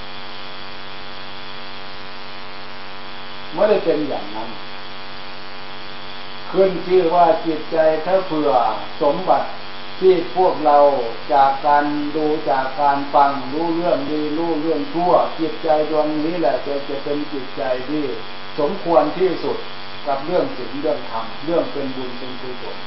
[3.53, 4.49] ไม่ได้เป็นอย่างนั้น
[6.51, 8.51] ขึ้นชื่อว่าจิตใจถ้าเผื่อ
[9.01, 9.47] สมบัติ
[10.01, 10.77] ที่พวกเรา
[11.33, 11.85] จากการ
[12.15, 18.03] ดูจากการฟังรู้เรื่องดีรู้เรื่องชั่วจิตใจดวงนี้แหละจะจะเป็นจิตใจที่
[18.59, 19.57] สมควรที่สุด
[20.07, 22.77] กับเรื่องสิ่งเรื่องธรรมเรื่องเป็นบุญเป็นกุศล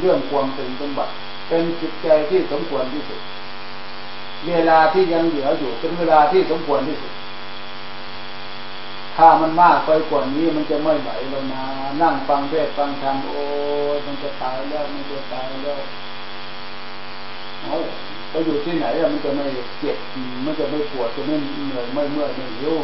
[0.00, 1.12] เรื่องความเป็นสมบัติ
[1.48, 3.20] เป็นจิตใจที่สมควรที่สุด
[4.46, 7.12] เวลาที่ยังเหลืออยู่เป็นเวลาที่สมควรที่สุด
[9.16, 11.64] ถ้ามันมากไปกว่านี้มันจะไม่ไหวแล้วนะ
[12.02, 13.42] นั่งฟังเทศฟังธรรมโอ้
[14.06, 15.82] มันจะตายแล้วมันจะตายแล้ว
[17.66, 17.76] เอา
[18.30, 19.44] ไปอยู่ที่ไหนอะมันจะไม่
[19.80, 19.96] เจ็บ
[20.44, 21.34] มันจะไม่ปวด จะไม่
[21.66, 22.74] เหนื่อยไม่เมื่อยไม่หิว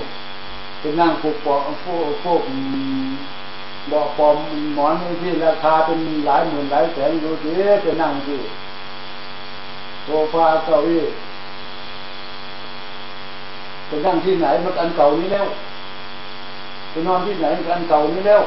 [0.81, 1.55] ไปนั่งปลูกปอ
[1.85, 2.43] พวกพวก
[3.91, 4.37] บอกปอม
[4.75, 7.51] หมอนที่ราคาเป็นหลายหมื่นหลายแสนดูสิ
[7.85, 8.41] จะนั่งที่
[10.05, 11.03] โซฟาเก้าอี้
[13.87, 15.47] ไปนั่งที่ไหนมันอันเก่านี้แล้ว
[16.91, 18.43] ไปนอนที่ไหนมันอันเก่านี้แล้ว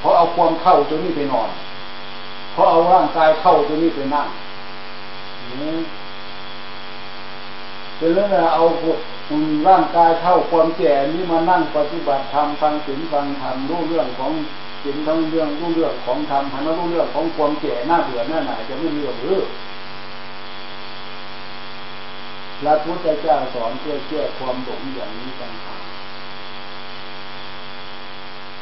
[0.00, 1.50] เพราะเอาความเข้าตัวนี้ไปนอน
[2.52, 4.28] เพราะเอาร่างกายเข้าตัวนี้ไปนั่ง
[7.98, 8.64] เป็นเรื่องเอา
[9.68, 14.32] ร่างกายเท่าความแก่นี้มานั่งปฏิบัติธรรมฟังศีลฟังธรรมรู้เรื่องของ
[14.82, 19.38] ศีลทั้งเรื่องรู้เรื่องของธรรมหันมารู้เรื่องของความแก่หน้าเบื่อหน้าหน่ายจะไม่มีหรือ
[22.60, 25.82] พระพุทธเจ้าสอนเพื่อแก้ความหลงอย่างนี้ต่างหาก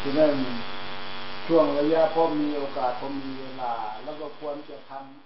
[0.03, 0.34] ฉะนั้น
[1.47, 3.72] ช่วงระยะพอมีโอกาสพอมีเวลา
[4.05, 5.24] แล้วก็ควรจะทำ